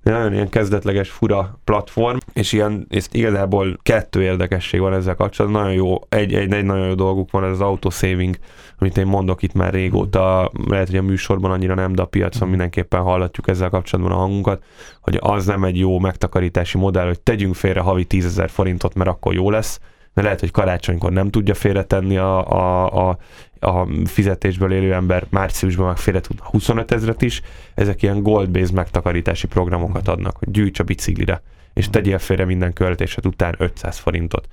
nagyon 0.02 0.32
ilyen 0.32 0.48
kezdetleges, 0.48 1.10
fura 1.10 1.58
platform, 1.64 2.16
és 2.32 2.52
ilyen, 2.52 2.86
és 2.88 3.06
igazából 3.10 3.78
kettő 3.82 4.22
érdekesség 4.22 4.80
van 4.80 4.92
ezzel 4.92 5.14
kapcsolatban. 5.14 5.60
Nagyon 5.60 5.76
jó, 5.76 5.98
egy, 6.08 6.34
egy, 6.34 6.52
egy 6.52 6.64
nagyon 6.64 6.86
jó 6.86 6.94
dolguk 6.94 7.30
van, 7.30 7.44
ez 7.44 7.50
az 7.50 7.60
autosaving, 7.60 8.36
amit 8.78 8.96
én 8.96 9.06
mondok 9.06 9.42
itt 9.42 9.52
már 9.52 9.72
régóta, 9.72 10.50
lehet, 10.68 10.86
hogy 10.88 10.98
a 10.98 11.02
műsorban 11.02 11.50
annyira 11.50 11.74
nem, 11.74 11.92
de 11.92 12.02
a 12.02 12.06
piacon 12.06 12.48
mindenképpen 12.48 13.00
hallatjuk 13.00 13.48
ezzel 13.48 13.70
kapcsolatban 13.70 14.14
a 14.14 14.18
hangunkat, 14.18 14.64
hogy 15.00 15.18
az 15.20 15.46
nem 15.46 15.64
egy 15.64 15.78
jó 15.78 15.98
megtakarítási 15.98 16.78
modell, 16.78 17.06
hogy 17.06 17.20
tegyünk 17.20 17.54
félre 17.54 17.80
havi 17.80 18.04
10 18.04 18.24
ezer 18.24 18.50
forintot, 18.50 18.94
mert 18.94 19.10
akkor 19.10 19.34
jó 19.34 19.50
lesz, 19.50 19.80
mert 20.14 20.27
lehet, 20.27 20.40
hogy 20.40 20.51
karácsonykor 20.51 21.12
nem 21.12 21.31
tudja 21.31 21.55
félretenni 21.55 22.16
a, 22.16 22.49
a, 22.49 23.09
a, 23.11 23.18
a 23.61 23.87
fizetésből 24.05 24.73
élő 24.73 24.92
ember 24.94 25.27
márciusban 25.31 25.87
meg 25.87 25.96
félre 25.96 26.20
tud 26.20 26.38
25 26.40 26.92
ezeret 26.92 27.23
is. 27.23 27.42
Ezek 27.75 28.03
ilyen 28.03 28.23
gold-based 28.23 28.75
megtakarítási 28.75 29.46
programokat 29.46 30.09
adnak, 30.09 30.37
hogy 30.37 30.51
gyűjts 30.51 30.79
a 30.79 30.85
biciklire, 30.85 31.42
és 31.75 31.90
tegyél 31.90 32.18
félre 32.18 32.44
minden 32.44 32.73
költésed 32.73 33.27
után 33.27 33.55
500 33.59 33.99
forintot. 33.99 34.49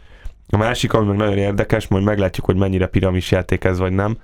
A 0.49 0.57
másik, 0.57 0.93
ami 0.93 1.07
meg 1.07 1.17
nagyon 1.17 1.37
érdekes, 1.37 1.87
majd 1.87 2.03
meglátjuk, 2.03 2.45
hogy 2.45 2.55
mennyire 2.55 2.87
piramis 2.87 3.31
játék 3.31 3.63
ez 3.63 3.79
vagy 3.79 3.91
nem. 3.91 4.17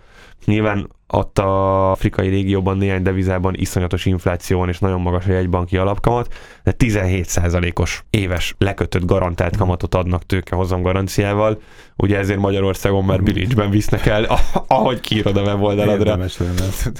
Nyilván 0.46 0.89
ott 1.15 1.39
a 1.39 1.91
afrikai 1.91 2.28
régióban 2.30 2.78
néhány 2.78 3.02
devizában 3.02 3.54
iszonyatos 3.58 4.06
infláció 4.06 4.60
van, 4.60 4.69
és 4.69 4.80
nagyon 4.80 5.02
magas 5.02 5.26
a 5.26 5.32
jegybanki 5.32 5.78
alapkamat, 5.78 6.34
de 6.63 6.73
17%-os 6.80 8.04
éves 8.10 8.56
lekötött 8.58 9.06
garantált 9.06 9.58
kamatot 9.58 9.95
adnak 9.95 10.26
tőkehozam 10.26 10.82
garanciával. 10.82 11.62
Ugye 11.95 12.17
ezért 12.17 12.39
Magyarországon 12.39 13.04
már 13.04 13.23
bilicsben 13.23 13.69
visznek 13.69 14.06
el, 14.06 14.28
ahogy 14.67 14.99
kiírod 14.99 15.38
a 15.38 15.41
weboldaladra. 15.41 16.19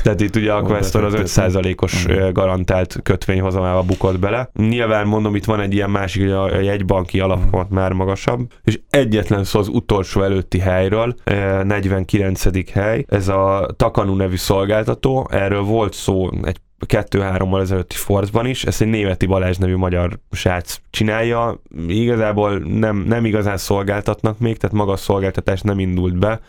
Tehát 0.04 0.22
itt 0.22 0.36
ugye 0.36 0.54
a 0.54 0.62
Questor 0.62 1.04
az 1.04 1.14
5%-os 1.18 2.06
garantált 2.32 3.00
kötvényhozamába 3.04 3.82
bukott 3.82 4.20
bele. 4.20 4.50
Nyilván 4.54 5.08
mondom, 5.08 5.36
itt 5.36 5.46
van 5.46 5.60
egy 5.60 5.74
ilyen 5.74 5.90
másik, 5.90 6.22
hogy 6.22 6.32
a 6.32 6.60
jegybanki 6.60 7.20
alapkamat 7.20 7.70
már 7.70 7.92
magasabb, 7.92 8.52
és 8.64 8.80
egyetlen 8.90 9.44
szó 9.44 9.60
az 9.60 9.68
utolsó 9.68 10.22
előtti 10.22 10.60
helyről, 10.60 11.16
49. 11.64 12.72
hely, 12.72 13.06
ez 13.08 13.28
a 13.28 13.74
Taka 13.78 14.03
Kanu 14.04 14.16
nevű 14.16 14.36
szolgáltató, 14.36 15.28
erről 15.32 15.62
volt 15.62 15.94
szó 15.94 16.30
egy 16.44 16.58
kettő-hárommal 16.86 17.62
ezelőtti 17.62 17.96
Forzban 17.96 18.46
is, 18.46 18.64
ezt 18.64 18.82
egy 18.82 18.88
németi 18.88 19.26
Balázs 19.26 19.58
nevű 19.58 19.76
magyar 19.76 20.20
srác 20.32 20.78
csinálja, 20.90 21.62
igazából 21.88 22.58
nem, 22.58 22.98
nem 22.98 23.26
igazán 23.26 23.58
szolgáltatnak 23.58 24.40
még, 24.40 24.58
tehát 24.58 24.76
maga 24.76 24.92
a 24.92 24.98
szolgáltatás 24.98 25.62
nem 25.62 25.80
indult 25.80 26.18
be, 26.18 26.40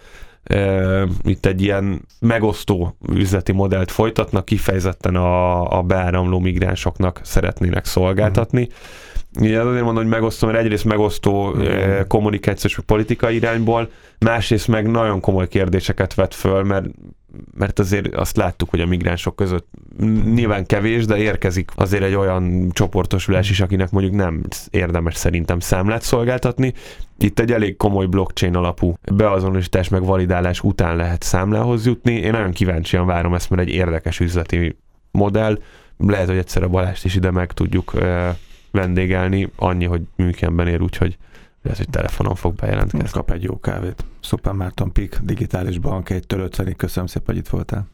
itt 1.23 1.47
egy 1.47 1.63
ilyen 1.63 2.01
megosztó 2.21 2.97
üzleti 3.13 3.53
modellt 3.53 3.91
folytatnak, 3.91 4.45
kifejezetten 4.45 5.17
a, 5.17 5.79
a 5.79 5.83
beáramló 5.83 6.39
migránsoknak 6.39 7.21
szeretnének 7.23 7.85
szolgáltatni. 7.85 8.63
Uh-huh. 8.63 9.49
Ugye 9.49 9.61
azért 9.61 9.85
mondom, 9.85 10.03
hogy 10.03 10.13
megosztó, 10.13 10.47
mert 10.47 10.59
egyrészt 10.59 10.85
megosztó 10.85 11.49
uh-huh. 11.49 12.07
kommunikációs 12.07 12.79
politikai 12.87 13.35
irányból, 13.35 13.91
másrészt 14.19 14.69
meg 14.69 14.91
nagyon 14.91 15.21
komoly 15.21 15.49
kérdéseket 15.49 16.15
vet 16.15 16.35
föl, 16.35 16.63
mert 16.63 16.87
mert 17.55 17.79
azért 17.79 18.15
azt 18.15 18.37
láttuk, 18.37 18.71
hogy 18.71 18.81
a 18.81 18.87
migránsok 18.87 19.37
között 19.37 19.69
nyilván 20.35 20.67
kevés, 20.67 21.05
de 21.05 21.17
érkezik 21.17 21.71
azért 21.75 22.03
egy 22.03 22.15
olyan 22.15 22.71
csoportosulás 22.73 23.51
is, 23.51 23.61
akinek 23.61 23.91
mondjuk 23.91 24.15
nem 24.15 24.43
érdemes 24.71 25.15
szerintem 25.15 25.61
számlát 25.61 26.03
szolgáltatni. 26.03 26.73
Itt 27.19 27.39
egy 27.39 27.53
elég 27.53 27.77
komoly 27.77 28.07
blockchain 28.07 28.57
alapú 28.57 28.95
beazonosítás 29.13 29.89
meg 29.89 30.05
validálás 30.05 30.61
után 30.61 30.97
lehet 30.97 31.23
számlához 31.23 31.87
jutni. 31.87 32.15
Én 32.15 32.31
nagyon 32.31 32.53
kíváncsian 32.53 33.07
várom 33.07 33.35
ezt, 33.35 33.51
mert 33.51 33.63
egy 33.63 33.75
érdekes 33.75 34.21
üzleti 34.21 34.77
modell. 35.11 35.59
Lehet, 35.99 36.29
hogy 36.29 36.37
egyszer 36.37 36.63
a 36.63 36.69
Balást 36.69 37.05
is 37.05 37.15
ide 37.15 37.31
meg 37.31 37.53
tudjuk 37.53 37.93
vendégelni, 38.71 39.51
annyi, 39.57 39.85
hogy 39.85 40.03
műkenben 40.17 40.69
ér, 40.69 40.81
úgyhogy 40.81 41.17
Lehet, 41.65 41.79
hogy 41.79 41.91
telefonon 41.91 42.35
fog 42.35 42.55
bejelentkezni. 42.55 43.09
Kap 43.11 43.31
egy 43.31 43.43
jó 43.43 43.61
kávét. 43.61 44.05
Szuper 44.21 44.53
Márton 44.53 44.93
Pik, 44.93 45.19
digitális 45.23 45.79
bank, 45.79 46.11
egy 46.11 46.25
50 46.29 46.77
Köszönöm 46.77 47.07
szépen, 47.07 47.27
hogy 47.27 47.37
itt 47.37 47.49
voltál. 47.49 47.87